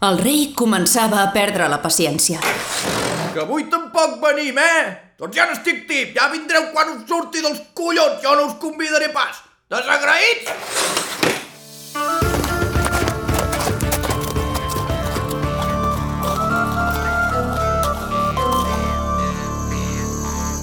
El 0.05 0.21
rei 0.21 0.51
començava 0.57 1.23
a 1.25 1.31
perdre 1.33 1.69
la 1.73 1.81
paciència. 1.81 2.41
Que 3.33 3.47
avui 3.47 3.65
tampoc 3.73 4.21
venim, 4.21 4.61
eh? 4.61 4.85
Doncs 5.21 5.37
ja 5.37 5.49
n'estic 5.49 5.87
tip, 5.89 6.15
ja 6.17 6.29
vindreu 6.33 6.69
quan 6.75 6.97
us 6.99 7.03
surti 7.09 7.41
dels 7.45 7.61
collons, 7.77 8.21
jo 8.25 8.37
no 8.37 8.49
us 8.49 8.57
convidaré 8.61 9.09
pas. 9.13 9.41
Desagraïts? 9.73 11.39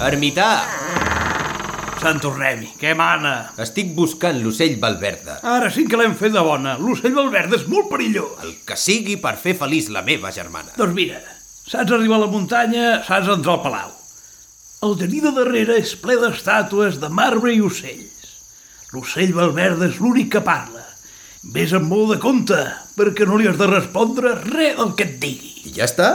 Ermità, 0.08 0.50
Sant 2.00 2.20
Tornem-hi, 2.24 2.70
què 2.80 2.94
mana? 2.96 3.32
estic 3.60 3.90
buscant 3.98 4.38
l'ocell 4.40 4.78
Valverda. 4.80 5.40
Ara 5.44 5.68
sí 5.74 5.84
que 5.90 5.98
l'hem 6.00 6.14
fet 6.16 6.32
de 6.32 6.44
bona. 6.46 6.78
L'ocell 6.80 7.16
Valverde 7.18 7.58
és 7.58 7.66
molt 7.68 7.90
perillós. 7.92 8.38
El 8.46 8.54
que 8.70 8.78
sigui 8.80 9.18
per 9.20 9.34
fer 9.42 9.58
feliç 9.60 9.90
la 9.92 10.06
meva 10.08 10.32
germana. 10.32 10.72
Doncs 10.78 10.96
mira, 10.96 11.20
saps 11.68 11.92
arribar 11.98 12.22
a 12.22 12.24
la 12.24 12.30
muntanya, 12.32 12.86
saps 13.08 13.34
entrar 13.34 13.58
al 13.58 13.64
palau. 13.66 13.92
El 14.88 14.96
jardí 15.02 15.20
de 15.26 15.34
darrere 15.36 15.80
és 15.82 15.96
ple 16.00 16.16
d'estàtues 16.22 17.02
de 17.02 17.10
marbre 17.10 17.52
i 17.58 17.60
ocells. 17.66 18.32
L'ocell 18.94 19.36
Valverde 19.36 19.90
és 19.92 20.00
l'únic 20.00 20.32
que 20.38 20.46
parla. 20.46 20.86
Vés 21.52 21.74
amb 21.76 21.92
molt 21.92 22.14
de 22.14 22.22
compte, 22.24 22.62
perquè 22.96 23.28
no 23.28 23.42
li 23.42 23.50
has 23.50 23.60
de 23.60 23.68
respondre 23.74 24.38
res 24.46 24.78
del 24.80 24.96
que 24.96 25.10
et 25.10 25.20
digui. 25.20 25.56
I 25.68 25.76
ja 25.82 25.90
està? 25.90 26.12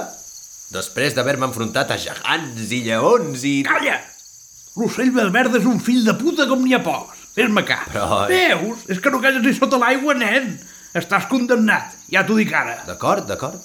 Després 0.72 1.12
d'haver-me 1.16 1.46
enfrontat 1.50 1.90
a 1.92 1.98
gegants 2.00 2.70
i 2.72 2.80
lleons 2.86 3.42
i... 3.48 3.54
Calla! 3.66 3.98
L'ocell 4.80 5.10
Valverde 5.12 5.58
és 5.60 5.66
un 5.68 5.80
fill 5.84 6.00
de 6.06 6.14
puta 6.16 6.46
com 6.48 6.62
n'hi 6.64 6.72
ha 6.76 6.80
pocs. 6.84 7.18
Fes-me 7.36 7.62
cap. 7.68 7.84
Però- 7.92 8.22
Veus? 8.30 8.86
És 8.92 9.00
que 9.04 9.12
no 9.12 9.20
calles 9.20 9.44
ni 9.44 9.52
sota 9.56 9.78
l'aigua, 9.80 10.14
nen. 10.16 10.54
Estàs 10.96 11.26
condemnat, 11.28 11.92
ja 12.12 12.24
t'ho 12.28 12.36
dic 12.36 12.52
ara. 12.56 12.78
D'acord, 12.88 13.24
d'acord. 13.28 13.60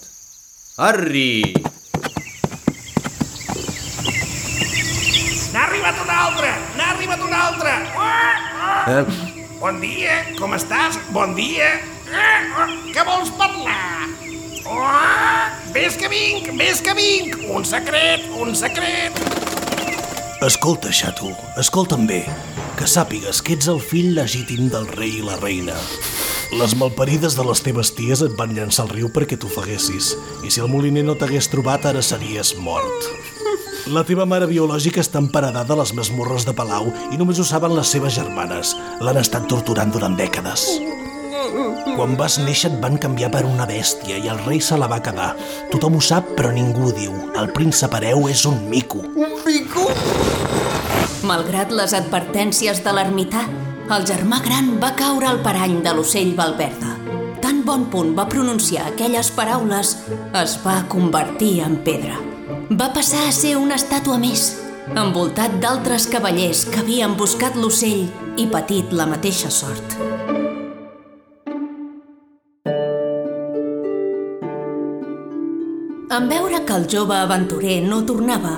Arri! 0.79 1.41
N'ha 5.53 5.63
arribat 5.63 5.99
un 6.03 6.11
altre! 6.13 6.51
N'ha 6.77 6.89
arribat 6.93 7.23
un 7.27 7.33
altre! 7.33 7.73
Eh, 8.93 9.03
Bon 9.57 9.79
dia, 9.81 10.19
com 10.37 10.51
estàs? 10.53 10.99
Bon 11.15 11.31
dia! 11.35 11.71
Ah, 12.13 12.67
Què 12.93 13.03
vols 13.07 13.31
parlar? 13.39 14.05
Oh, 14.69 15.71
ves 15.73 15.95
que 15.95 16.09
vinc, 16.11 16.49
ves 16.59 16.81
que 16.83 16.93
vinc! 16.93 17.37
Un 17.47 17.63
secret, 17.65 18.25
un 18.35 18.55
secret! 18.55 19.15
Escolta, 20.43 20.91
xato, 20.91 21.31
escolta'm 21.57 22.03
bé. 22.09 22.25
Que 22.77 22.85
sàpigues 22.85 23.39
que 23.41 23.55
ets 23.55 23.69
el 23.71 23.79
fill 23.79 24.11
legítim 24.17 24.67
del 24.73 24.89
rei 24.91 25.21
i 25.21 25.23
la 25.23 25.37
reina. 25.39 25.77
Les 26.59 26.75
malparides 26.79 27.37
de 27.39 27.45
les 27.47 27.63
teves 27.63 27.93
ties 27.95 28.21
et 28.27 28.35
van 28.37 28.53
llançar 28.55 28.85
al 28.85 28.91
riu 28.91 29.09
perquè 29.13 29.39
t'ofeguessis, 29.39 30.11
i 30.43 30.51
si 30.51 30.61
el 30.63 30.69
moliner 30.71 31.05
no 31.07 31.15
t'hagués 31.15 31.49
trobat 31.51 31.87
ara 31.87 32.03
series 32.03 32.53
mort. 32.59 33.09
La 33.87 34.03
teva 34.03 34.27
mare 34.27 34.51
biològica 34.51 34.99
està 34.99 35.23
emparedada 35.23 35.77
a 35.77 35.79
les 35.79 35.95
masmorres 35.95 36.43
de 36.43 36.51
Palau 36.55 36.91
i 37.07 37.19
només 37.19 37.39
ho 37.39 37.47
saben 37.47 37.75
les 37.75 37.95
seves 37.95 38.19
germanes. 38.19 38.75
L'han 38.99 39.23
estat 39.23 39.47
torturant 39.47 39.95
durant 39.95 40.19
dècades. 40.19 40.67
Quan 41.95 42.15
vas 42.19 42.37
néixer 42.41 42.71
et 42.71 42.79
van 42.81 42.97
canviar 43.01 43.29
per 43.33 43.43
una 43.47 43.67
bèstia 43.69 44.17
i 44.19 44.27
el 44.31 44.41
rei 44.45 44.59
se 44.63 44.77
la 44.77 44.89
va 44.91 44.99
quedar. 45.03 45.31
Tothom 45.71 45.97
ho 45.97 46.01
sap, 46.03 46.33
però 46.37 46.51
ningú 46.53 46.89
ho 46.89 46.93
diu. 46.95 47.13
El 47.39 47.51
príncep 47.55 47.93
hereu 47.97 48.27
és 48.31 48.43
un 48.49 48.59
mico. 48.69 49.03
Un 49.15 49.37
mico? 49.45 49.87
Malgrat 51.27 51.73
les 51.75 51.95
advertències 51.97 52.83
de 52.85 52.93
l'ermità, 52.93 53.47
el 53.95 54.05
germà 54.07 54.41
gran 54.43 54.73
va 54.81 54.93
caure 54.99 55.29
al 55.29 55.41
parany 55.43 55.79
de 55.83 55.95
l'ocell 55.95 56.33
Valverda. 56.37 56.93
Tan 57.43 57.63
bon 57.65 57.87
punt 57.91 58.13
va 58.17 58.27
pronunciar 58.29 58.89
aquelles 58.89 59.31
paraules, 59.35 59.95
es 60.35 60.57
va 60.65 60.81
convertir 60.91 61.61
en 61.65 61.79
pedra. 61.87 62.19
Va 62.69 62.91
passar 62.93 63.27
a 63.27 63.35
ser 63.35 63.55
una 63.59 63.79
estàtua 63.79 64.19
més, 64.21 64.49
envoltat 64.95 65.59
d'altres 65.63 66.07
cavallers 66.11 66.65
que 66.67 66.83
havien 66.83 67.15
buscat 67.19 67.55
l'ocell 67.55 68.05
i 68.37 68.49
patit 68.51 68.91
la 68.95 69.07
mateixa 69.09 69.51
sort. 69.51 69.97
En 76.17 76.25
veure 76.25 76.63
que 76.65 76.73
el 76.73 76.87
jove 76.89 77.13
aventurer 77.13 77.75
no 77.85 77.99
tornava, 78.09 78.55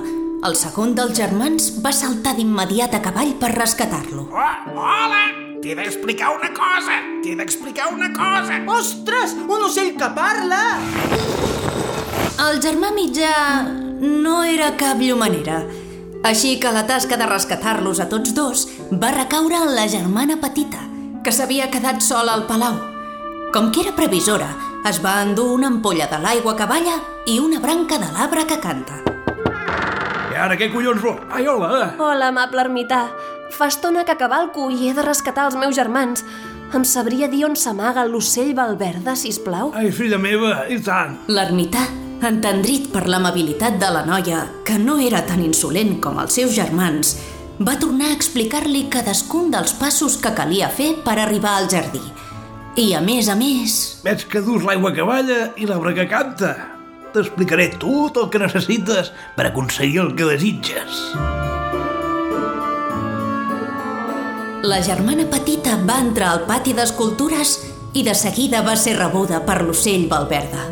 el 0.47 0.53
segon 0.55 0.93
dels 0.95 1.17
germans 1.17 1.65
va 1.83 1.91
saltar 1.91 2.31
d'immediat 2.37 2.93
a 2.95 3.01
cavall 3.03 3.33
per 3.41 3.49
rescatar-lo. 3.51 4.29
Oh, 4.31 4.77
hola! 4.77 5.25
T'he 5.59 5.75
d'explicar 5.75 6.29
una 6.37 6.53
cosa! 6.55 6.95
T'he 7.19 7.33
d'explicar 7.35 7.89
una 7.91 8.07
cosa! 8.15 8.61
Ostres, 8.77 9.33
un 9.43 9.65
ocell 9.67 9.91
que 9.99 10.07
parla! 10.15 10.61
El 12.45 12.61
germà 12.63 12.93
mitjà 12.95 13.33
no 13.99 14.37
era 14.47 14.69
cap 14.79 15.03
llumanera, 15.03 15.57
així 16.31 16.53
que 16.63 16.71
la 16.71 16.85
tasca 16.87 17.19
de 17.19 17.27
rescatar-los 17.27 17.99
a 17.99 18.07
tots 18.13 18.31
dos 18.37 18.69
va 19.03 19.11
recaure 19.17 19.59
en 19.65 19.75
la 19.75 19.89
germana 19.91 20.39
petita, 20.39 20.79
que 21.27 21.35
s'havia 21.35 21.67
quedat 21.75 21.99
sola 22.07 22.39
al 22.39 22.47
palau. 22.47 22.79
Com 23.49 23.71
que 23.73 23.81
era 23.81 23.95
previsora, 23.97 24.47
es 24.85 24.99
va 25.01 25.15
endur 25.23 25.47
una 25.55 25.71
ampolla 25.71 26.05
de 26.11 26.19
l'aigua 26.21 26.53
que 26.57 26.67
balla 26.69 26.99
i 27.25 27.39
una 27.41 27.57
branca 27.63 27.97
de 27.97 28.05
l'arbre 28.13 28.43
que 28.45 28.59
canta. 28.61 28.99
I 30.29 30.37
ara 30.37 30.53
què 30.59 30.67
collons 30.69 31.01
vol? 31.01 31.17
Ai, 31.33 31.47
hola! 31.49 31.95
Hola, 31.97 32.27
amable 32.29 32.61
ermità. 32.61 33.07
Fa 33.49 33.71
estona 33.73 34.05
que 34.05 34.19
cavalco 34.21 34.67
i 34.69 34.91
he 34.91 34.93
de 34.93 35.01
rescatar 35.01 35.47
els 35.49 35.57
meus 35.57 35.73
germans. 35.79 36.21
Em 36.77 36.85
sabria 36.85 37.25
dir 37.31 37.41
on 37.47 37.57
s'amaga 37.57 38.05
l'ocell 38.05 38.53
Valverda, 38.53 39.17
sisplau? 39.17 39.73
Ai, 39.73 39.89
filla 39.89 40.21
meva, 40.21 40.67
i 40.69 40.77
tant! 40.85 41.17
L'ermità, 41.33 41.87
entendrit 42.29 42.91
per 42.93 43.07
l'amabilitat 43.09 43.81
de 43.81 43.89
la 43.97 44.05
noia, 44.05 44.45
que 44.61 44.77
no 44.77 45.01
era 45.01 45.25
tan 45.25 45.41
insolent 45.41 45.97
com 46.05 46.21
els 46.21 46.37
seus 46.37 46.53
germans, 46.53 47.17
va 47.57 47.79
tornar 47.81 48.13
a 48.13 48.15
explicar-li 48.21 48.85
cadascun 48.93 49.49
dels 49.49 49.73
passos 49.81 50.21
que 50.21 50.37
calia 50.37 50.69
fer 50.69 50.99
per 51.01 51.17
arribar 51.17 51.57
al 51.57 51.73
jardí. 51.73 52.05
I 52.79 52.93
a 52.95 52.99
més 53.03 53.27
a 53.27 53.33
més... 53.35 53.73
Veig 54.05 54.21
que 54.31 54.39
dus 54.39 54.63
l'aigua 54.63 54.93
que 54.95 55.03
balla 55.03 55.49
i 55.59 55.65
l'arbre 55.67 55.91
que 55.97 56.05
canta. 56.07 56.53
T'explicaré 57.11 57.73
tot 57.81 58.15
el 58.21 58.29
que 58.31 58.39
necessites 58.39 59.09
per 59.35 59.49
aconseguir 59.49 59.99
el 60.05 60.13
que 60.15 60.27
desitges. 60.29 61.01
La 64.63 64.79
germana 64.85 65.25
petita 65.27 65.75
va 65.89 65.97
entrar 66.05 66.29
al 66.31 66.45
pati 66.47 66.71
d'escultures 66.77 67.57
i 67.99 68.05
de 68.07 68.13
seguida 68.15 68.61
va 68.63 68.77
ser 68.79 68.95
rebuda 68.95 69.41
per 69.43 69.59
l'ocell 69.65 70.07
Valverda. 70.07 70.69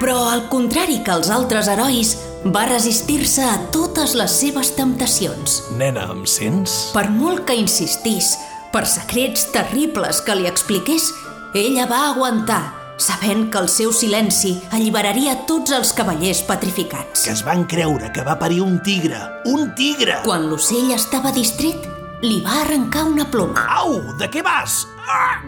Però, 0.00 0.16
al 0.30 0.46
contrari 0.48 1.02
que 1.04 1.12
els 1.12 1.28
altres 1.30 1.68
herois, 1.68 2.14
va 2.56 2.64
resistir-se 2.70 3.44
a 3.44 3.58
totes 3.74 4.16
les 4.18 4.32
seves 4.32 4.72
temptacions. 4.78 5.60
Nena, 5.76 6.08
em 6.14 6.24
sents? 6.24 6.88
Per 6.96 7.04
molt 7.12 7.44
que 7.46 7.58
insistís, 7.58 8.32
per 8.72 8.86
secrets 8.88 9.50
terribles 9.52 10.22
que 10.24 10.34
li 10.38 10.46
expliqués, 10.48 11.10
ella 11.54 11.84
va 11.90 12.06
aguantar, 12.08 12.62
sabent 12.96 13.50
que 13.52 13.60
el 13.60 13.68
seu 13.68 13.92
silenci 13.92 14.54
alliberaria 14.72 15.34
tots 15.48 15.74
els 15.76 15.92
cavallers 15.92 16.40
petrificats. 16.48 17.26
Que 17.26 17.34
es 17.34 17.42
van 17.44 17.66
creure 17.68 18.08
que 18.16 18.24
va 18.24 18.38
parir 18.40 18.62
un 18.64 18.78
tigre. 18.84 19.20
Un 19.52 19.74
tigre! 19.76 20.22
Quan 20.24 20.48
l'ocell 20.48 20.94
estava 20.96 21.34
distret, 21.36 21.84
li 22.24 22.40
va 22.40 22.62
arrencar 22.62 23.04
una 23.10 23.28
ploma. 23.28 23.66
Au, 23.82 23.98
de 24.16 24.30
què 24.32 24.44
vas? 24.46 24.86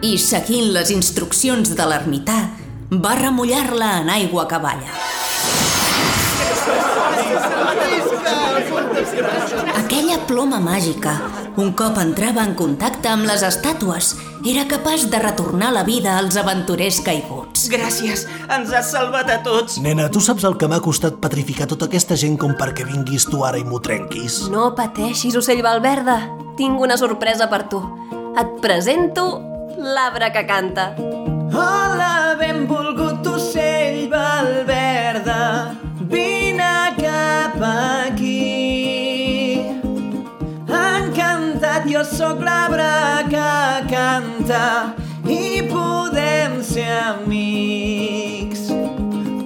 I, 0.05 0.17
seguint 0.21 0.69
les 0.75 0.93
instruccions 0.93 1.73
de 1.73 1.89
l'ermità, 1.89 2.37
va 2.93 3.17
remullar-la 3.17 3.95
en 4.03 4.13
aigua 4.19 4.45
que 4.51 4.61
balla. 4.61 4.93
Aquella 9.75 10.17
ploma 10.27 10.59
màgica, 10.59 11.13
un 11.61 11.71
cop 11.77 11.97
entrava 12.01 12.43
en 12.45 12.53
contacte 12.57 13.09
amb 13.11 13.27
les 13.29 13.43
estàtues, 13.45 14.13
era 14.45 14.65
capaç 14.69 15.07
de 15.09 15.19
retornar 15.21 15.71
la 15.73 15.83
vida 15.87 16.17
als 16.19 16.37
aventurers 16.37 16.99
caiguts. 17.05 17.65
Gràcies, 17.71 18.25
ens 18.45 18.73
has 18.73 18.91
salvat 18.93 19.29
a 19.33 19.39
tots. 19.45 19.79
Nena, 19.81 20.07
tu 20.13 20.21
saps 20.21 20.45
el 20.45 20.57
que 20.61 20.69
m'ha 20.69 20.81
costat 20.85 21.17
petrificar 21.23 21.67
tota 21.71 21.89
aquesta 21.89 22.17
gent 22.19 22.37
com 22.41 22.53
perquè 22.59 22.85
vinguis 22.87 23.25
tu 23.29 23.43
ara 23.47 23.57
i 23.61 23.65
m'ho 23.65 23.81
trenquis? 23.81 24.45
No 24.53 24.71
pateixis, 24.77 25.37
ocell 25.39 25.63
Valverda. 25.65 26.21
Tinc 26.59 26.79
una 26.79 26.97
sorpresa 27.01 27.49
per 27.51 27.65
tu. 27.71 27.81
Et 28.37 28.57
presento 28.61 29.27
l'arbre 29.81 30.31
que 30.31 30.45
canta. 30.47 30.91
Hola, 31.55 32.35
benvolgut 32.39 32.84
sóc 42.05 42.39
l'arbre 42.45 43.25
que 43.31 43.85
canta 43.89 44.93
i 45.25 45.61
podem 45.71 46.61
ser 46.63 46.85
amics, 47.01 48.69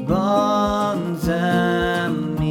bons 0.10 1.30
amics. 1.38 2.50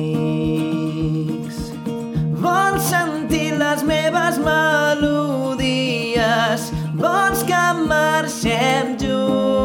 Vols 2.40 2.83
sentir 2.88 3.53
les 3.61 3.83
meves 3.85 4.38
melodies, 4.49 5.81
vols 6.97 7.42
que 7.44 7.64
marxem 7.85 8.97
junts. 8.97 9.58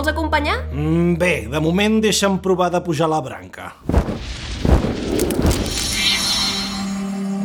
Vols 0.00 0.08
acompanyar? 0.08 0.56
Mm, 0.72 1.14
bé, 1.20 1.34
de 1.52 1.60
moment 1.60 2.00
deixa'm 2.00 2.38
provar 2.40 2.70
de 2.72 2.80
pujar 2.80 3.08
la 3.10 3.20
branca. 3.20 3.74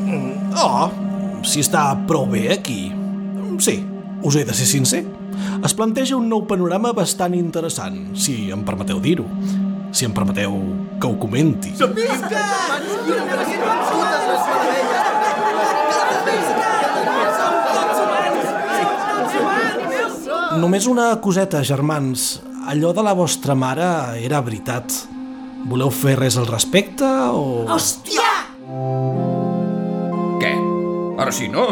Mm, 0.05 0.55
oh, 0.55 0.87
si 1.43 1.59
està 1.59 1.91
prou 2.07 2.25
bé 2.31 2.47
aquí. 2.55 2.87
Mm, 2.91 3.59
Sí, 3.59 3.83
us 4.23 4.35
he 4.35 4.43
de 4.43 4.53
ser 4.53 4.67
sincer. 4.67 5.05
Es 5.63 5.73
planteja 5.73 6.15
un 6.15 6.29
nou 6.29 6.45
panorama 6.47 6.91
bastant 6.93 7.35
interessant, 7.35 8.15
si 8.15 8.51
em 8.51 8.63
permeteu 8.63 8.99
dir-ho. 8.99 9.25
Si 9.91 10.05
em 10.05 10.11
permeteu 10.11 10.51
que 10.99 11.07
ho 11.07 11.15
comenti. 11.19 11.71
Només 20.55 20.85
una 20.87 21.09
coseta, 21.21 21.59
germans. 21.67 22.39
Allò 22.71 22.93
de 22.95 23.03
la 23.03 23.13
vostra 23.13 23.55
mare 23.59 23.85
era 24.23 24.39
veritat. 24.41 24.93
Voleu 25.67 25.91
fer 25.91 26.15
res 26.19 26.37
al 26.39 26.47
respecte 26.47 27.05
o... 27.05 27.65
Hòstia! 27.67 28.29
Què? 30.41 30.53
Ara 31.21 31.33
sí, 31.35 31.49
no? 31.51 31.65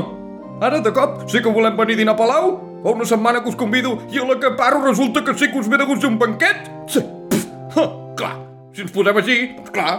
Ara, 0.64 0.82
de 0.84 0.92
cop, 0.96 1.24
sí 1.32 1.42
que 1.44 1.54
volem 1.54 1.78
venir 1.80 1.96
a 1.96 2.02
dinar 2.04 2.16
a 2.18 2.20
Palau? 2.20 2.54
Fa 2.84 2.92
una 2.92 3.08
setmana 3.08 3.44
que 3.44 3.54
us 3.54 3.58
convido 3.60 3.96
i 4.12 4.20
a 4.20 4.28
la 4.28 4.36
que 4.42 4.52
paro 4.60 4.84
resulta 4.84 5.24
que 5.24 5.36
sí 5.40 5.48
que 5.52 5.62
us 5.62 5.70
ve 5.72 5.80
de 5.80 5.88
gust 5.88 6.04
un 6.10 6.20
banquet? 6.20 6.68
Sí. 6.92 7.04
Pff, 7.32 7.78
ha, 7.80 7.86
clar, 8.20 8.34
si 8.76 8.84
ens 8.84 8.92
posem 8.92 9.20
així, 9.24 9.38
doncs 9.56 9.72
clar... 9.76 9.94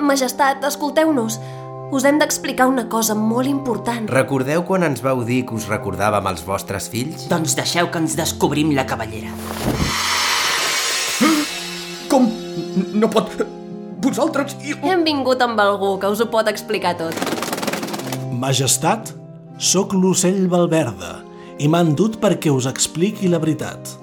Majestat, 0.00 0.64
escolteu-nos. 0.64 1.36
Us 1.90 2.04
hem 2.06 2.20
d'explicar 2.20 2.68
una 2.70 2.84
cosa 2.86 3.16
molt 3.18 3.50
important. 3.50 4.04
Recordeu 4.14 4.62
quan 4.62 4.84
ens 4.86 5.00
vau 5.02 5.24
dir 5.26 5.40
que 5.46 5.56
us 5.58 5.64
recordàvem 5.66 6.28
els 6.30 6.44
vostres 6.46 6.86
fills? 6.92 7.24
Doncs 7.32 7.56
deixeu 7.58 7.88
que 7.90 7.98
ens 7.98 8.14
descobrim 8.14 8.70
la 8.76 8.84
cavallera. 8.86 9.32
Com? 12.12 12.28
No 12.94 13.10
pot... 13.10 13.34
Vosaltres 14.06 14.54
i... 14.62 14.76
Hem 14.86 15.02
vingut 15.04 15.42
amb 15.42 15.58
algú 15.60 15.96
que 15.98 16.12
us 16.14 16.22
ho 16.22 16.28
pot 16.30 16.46
explicar 16.52 16.94
tot. 17.00 17.18
Majestat, 18.38 19.10
sóc 19.58 19.90
l'ocell 19.92 20.46
Valverda 20.52 21.16
i 21.58 21.66
m'han 21.68 21.96
dut 21.98 22.20
perquè 22.22 22.54
us 22.54 22.70
expliqui 22.70 23.28
la 23.34 23.42
veritat. 23.42 23.96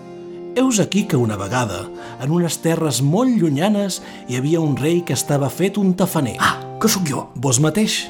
Heus 0.59 0.83
aquí 0.83 1.05
que 1.07 1.15
una 1.15 1.39
vegada, 1.39 1.85
en 2.21 2.33
unes 2.33 2.59
terres 2.63 3.01
molt 3.01 3.37
llunyanes, 3.37 4.01
hi 4.27 4.39
havia 4.39 4.63
un 4.63 4.75
rei 4.77 5.03
que 5.05 5.17
estava 5.17 5.49
fet 5.49 5.77
un 5.77 5.93
tafaner. 5.97 6.37
Ah, 6.39 6.57
que 6.81 6.89
sóc 6.91 7.07
jo? 7.07 7.29
Vos 7.35 7.61
mateix. 7.63 8.05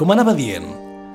Com 0.00 0.12
anava 0.12 0.32
dient, 0.36 0.68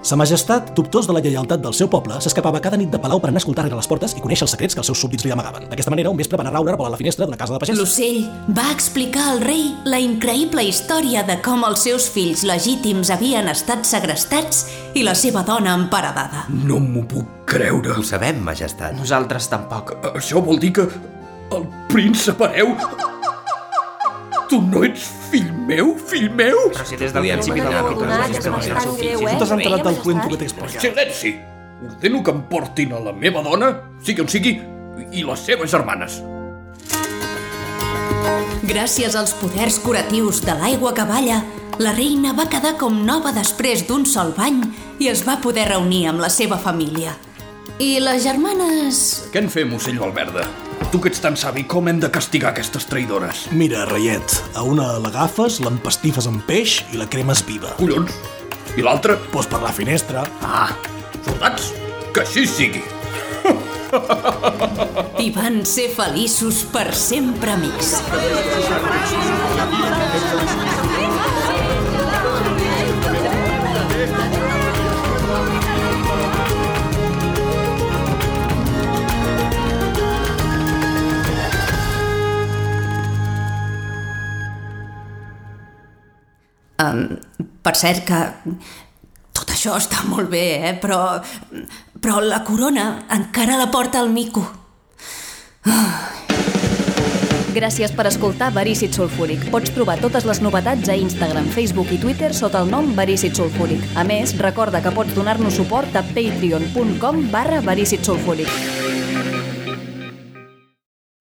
Sa 0.05 0.13
majestat, 0.13 0.67
dubtós 0.77 1.07
de 1.09 1.13
la 1.17 1.21
lleialtat 1.25 1.63
del 1.63 1.73
seu 1.73 1.87
poble, 1.89 2.19
s'escapava 2.21 2.59
cada 2.61 2.77
nit 2.77 2.91
de 2.93 2.99
palau 3.01 3.17
per 3.17 3.31
anar 3.31 3.39
a 3.39 3.41
escoltar 3.41 3.63
rere 3.65 3.79
les 3.79 3.87
portes 3.89 4.13
i 4.13 4.21
conèixer 4.21 4.45
els 4.45 4.51
secrets 4.53 4.77
que 4.77 4.83
els 4.83 4.91
seus 4.91 4.99
súbdits 5.01 5.25
li 5.25 5.31
amagaven. 5.33 5.65
D'aquesta 5.71 5.89
manera, 5.89 6.11
un 6.13 6.19
vespre 6.19 6.37
van 6.37 6.45
a 6.45 6.51
raure 6.53 6.75
a 6.77 6.91
la 6.93 6.99
finestra 6.99 7.25
d'una 7.25 7.39
casa 7.39 7.55
de 7.55 7.59
pagès. 7.63 7.79
L'ocell 7.79 8.19
va 8.53 8.67
explicar 8.69 9.23
al 9.31 9.41
rei 9.41 9.63
la 9.89 9.97
increïble 9.97 10.61
història 10.69 11.25
de 11.25 11.39
com 11.41 11.65
els 11.65 11.87
seus 11.87 12.05
fills 12.13 12.45
legítims 12.45 13.09
havien 13.09 13.49
estat 13.49 13.81
segrestats 13.89 14.67
i 14.93 15.01
la 15.01 15.17
seva 15.17 15.41
dona 15.41 15.73
emparedada. 15.73 16.45
No 16.53 16.77
m'ho 16.77 17.07
puc 17.09 17.49
creure. 17.49 17.97
Ho 17.97 18.05
sabem, 18.05 18.45
majestat. 18.45 18.93
Nosaltres 18.93 19.49
tampoc. 19.49 19.97
Això 20.13 20.37
vol 20.45 20.61
dir 20.61 20.75
que 20.77 20.85
el 21.51 21.67
príncep 21.91 22.41
hereu... 22.41 22.75
Tu 24.45 24.59
no 24.61 24.83
ets 24.85 25.07
fill 25.31 25.47
meu, 25.65 25.95
fill 25.97 26.27
meu? 26.29 26.67
Però 26.69 26.85
si 26.85 26.99
des 26.99 27.13
del 27.15 27.25
principi 27.25 27.63
de 27.65 27.71
la 27.73 27.81
Tu 27.89 29.39
t'has 29.39 29.53
enterat 29.55 29.83
del 29.87 29.97
cuento 30.03 30.29
que 30.29 30.37
t'he 30.37 30.49
explicat. 30.51 30.81
Silenci! 30.83 31.33
Ordeno 31.85 32.21
que 32.23 32.31
em 32.31 32.45
portin 32.49 32.93
a 32.93 33.01
la 33.01 33.11
meva 33.13 33.41
dona, 33.43 33.71
sigui 34.05 34.21
on 34.23 34.29
sigui, 34.31 34.53
i 35.11 35.25
les 35.25 35.45
seves 35.49 35.73
germanes. 35.73 36.21
Gràcies 38.65 39.17
als 39.17 39.33
poders 39.37 39.77
curatius 39.83 40.41
de 40.45 40.55
l'aigua 40.57 40.93
que 40.95 41.05
balla, 41.09 41.41
la 41.81 41.91
reina 41.97 42.31
va 42.37 42.47
quedar 42.49 42.77
com 42.79 43.01
nova 43.05 43.33
després 43.35 43.83
d'un 43.89 44.05
sol 44.07 44.31
bany 44.37 44.61
i 45.03 45.09
es 45.11 45.25
va 45.27 45.41
poder 45.43 45.67
reunir 45.73 46.05
amb 46.09 46.23
la 46.23 46.29
seva 46.31 46.57
família. 46.61 47.17
I 47.79 47.97
les 47.99 48.23
germanes... 48.23 49.01
Què 49.33 49.41
en 49.43 49.49
fem, 49.51 49.73
ocell 49.75 49.99
Valverda? 49.99 50.45
Tu 50.93 51.01
que 51.03 51.09
ets 51.11 51.19
tan 51.23 51.35
savi, 51.39 51.65
com 51.67 51.89
hem 51.91 51.99
de 51.99 52.07
castigar 52.13 52.53
aquestes 52.53 52.87
traïdores? 52.87 53.45
Mira, 53.51 53.83
reiet, 53.89 54.37
a 54.55 54.63
una 54.63 54.93
l'agafes, 55.03 55.59
l'empastifes 55.65 56.29
amb 56.31 56.45
peix 56.47 56.77
i 56.93 57.01
la 57.01 57.09
cremes 57.11 57.43
viva. 57.47 57.73
Collons! 57.79 58.15
I 58.75 58.83
l'altra? 58.85 59.17
Pues 59.31 59.47
per 59.51 59.61
la 59.63 59.73
finestra. 59.75 60.23
Ah, 60.43 60.71
soldats, 61.27 61.73
que 62.15 62.23
així 62.23 62.45
sigui. 62.47 62.83
I 65.25 65.29
van 65.35 65.61
ser 65.67 65.89
feliços 65.95 66.63
per 66.71 66.89
sempre 66.95 67.55
amics. 67.55 67.95
Um, 86.85 87.07
per 87.65 87.75
cert 87.79 88.05
que 88.07 88.19
tot 89.35 89.51
això 89.51 89.75
està 89.79 90.05
molt 90.07 90.29
bé, 90.31 90.45
eh? 90.69 90.75
però, 90.79 91.19
però 92.01 92.21
la 92.23 92.43
corona 92.47 93.05
encara 93.11 93.59
la 93.59 93.71
porta 93.73 93.99
el 94.03 94.13
mico. 94.13 94.45
Gràcies 97.55 97.93
per 97.95 98.03
escoltar 98.09 98.49
Verícid 98.51 98.91
Sulfúric. 98.95 99.45
Pots 99.51 99.71
trobar 99.71 99.95
totes 100.01 100.25
les 100.27 100.41
novetats 100.43 100.91
a 100.91 100.97
Instagram, 100.99 101.47
Facebook 101.55 101.93
i 101.95 101.99
Twitter 102.01 102.33
sota 102.35 102.59
el 102.63 102.71
nom 102.71 102.91
Verícid 102.97 103.37
Sulfúric. 103.39 103.85
A 103.95 104.03
més, 104.03 104.35
recorda 104.41 104.83
que 104.83 104.91
pots 104.95 105.15
donar-nos 105.15 105.55
suport 105.61 105.95
a 105.95 106.03
patreon.com 106.11 107.27
barra 107.31 107.63
Verícid 107.63 108.03
Sulfúric. 108.03 109.04